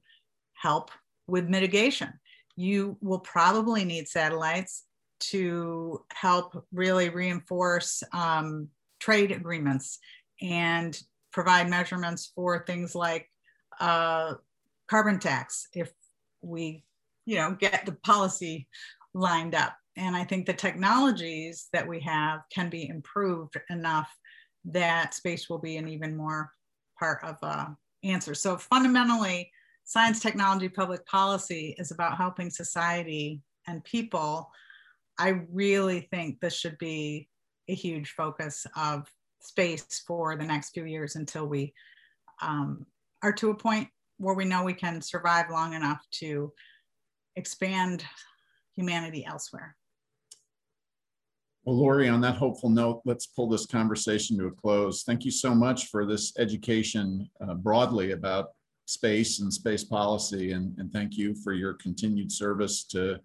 help 0.54 0.90
with 1.26 1.48
mitigation. 1.48 2.12
You 2.56 2.96
will 3.00 3.18
probably 3.18 3.84
need 3.84 4.08
satellites 4.08 4.84
to 5.20 6.04
help 6.12 6.64
really 6.72 7.08
reinforce 7.08 8.02
um, 8.12 8.68
trade 9.00 9.32
agreements 9.32 9.98
and 10.42 10.98
provide 11.32 11.68
measurements 11.68 12.32
for 12.34 12.64
things 12.64 12.94
like 12.94 13.30
uh, 13.80 14.34
carbon 14.88 15.18
tax 15.18 15.68
if 15.72 15.90
we 16.44 16.84
you 17.26 17.36
know 17.36 17.56
get 17.58 17.86
the 17.86 17.92
policy 18.04 18.68
lined 19.14 19.54
up. 19.54 19.76
And 19.96 20.16
i 20.16 20.24
think 20.24 20.46
the 20.46 20.52
technologies 20.52 21.68
that 21.72 21.86
we 21.86 22.00
have 22.00 22.40
can 22.52 22.68
be 22.68 22.88
improved 22.88 23.56
enough 23.70 24.10
that 24.64 25.14
space 25.14 25.48
will 25.48 25.58
be 25.58 25.76
an 25.76 25.88
even 25.88 26.16
more 26.16 26.50
part 26.98 27.22
of 27.22 27.36
uh, 27.42 27.66
answer. 28.02 28.34
So 28.34 28.56
fundamentally 28.56 29.50
science, 29.84 30.20
technology, 30.20 30.68
public 30.68 31.04
policy 31.06 31.74
is 31.78 31.90
about 31.90 32.16
helping 32.16 32.50
society 32.50 33.42
and 33.66 33.84
people, 33.84 34.50
I 35.18 35.40
really 35.50 36.08
think 36.10 36.40
this 36.40 36.54
should 36.54 36.78
be 36.78 37.28
a 37.68 37.74
huge 37.74 38.10
focus 38.10 38.66
of 38.76 39.06
space 39.40 40.02
for 40.06 40.36
the 40.36 40.44
next 40.44 40.70
few 40.70 40.84
years 40.84 41.16
until 41.16 41.46
we 41.46 41.72
um, 42.42 42.86
are 43.22 43.32
to 43.32 43.50
a 43.50 43.54
point 43.54 43.88
where 44.18 44.34
we 44.34 44.44
know 44.44 44.62
we 44.62 44.74
can 44.74 45.00
survive 45.00 45.50
long 45.50 45.74
enough 45.74 46.00
to 46.10 46.52
expand 47.36 48.04
humanity 48.74 49.24
elsewhere. 49.24 49.76
Well, 51.64 51.78
Lori, 51.78 52.08
on 52.08 52.20
that 52.20 52.36
hopeful 52.36 52.68
note, 52.68 53.00
let's 53.06 53.26
pull 53.26 53.48
this 53.48 53.64
conversation 53.64 54.36
to 54.38 54.46
a 54.46 54.50
close. 54.50 55.02
Thank 55.02 55.24
you 55.24 55.30
so 55.30 55.54
much 55.54 55.86
for 55.86 56.04
this 56.04 56.34
education 56.38 57.28
uh, 57.40 57.54
broadly 57.54 58.12
about 58.12 58.50
space 58.84 59.40
and 59.40 59.52
space 59.52 59.82
policy. 59.82 60.52
And, 60.52 60.78
and 60.78 60.92
thank 60.92 61.16
you 61.16 61.34
for 61.34 61.54
your 61.54 61.72
continued 61.74 62.30
service 62.30 62.84
to, 62.88 63.18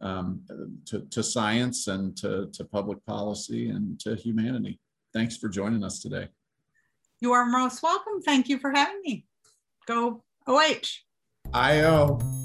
um, 0.00 0.40
to, 0.86 1.02
to, 1.08 1.22
science 1.22 1.86
and 1.86 2.16
to, 2.16 2.50
to 2.52 2.64
public 2.64 3.04
policy 3.06 3.68
and 3.70 3.98
to 4.00 4.16
humanity. 4.16 4.80
Thanks 5.12 5.36
for 5.36 5.48
joining 5.48 5.84
us 5.84 6.00
today. 6.00 6.26
You 7.20 7.32
are 7.32 7.46
most 7.46 7.80
welcome. 7.80 8.20
Thank 8.22 8.48
you 8.48 8.58
for 8.58 8.72
having 8.72 9.00
me. 9.04 9.24
Go 9.86 10.24
OH. 10.46 11.04
IO. 11.54 12.43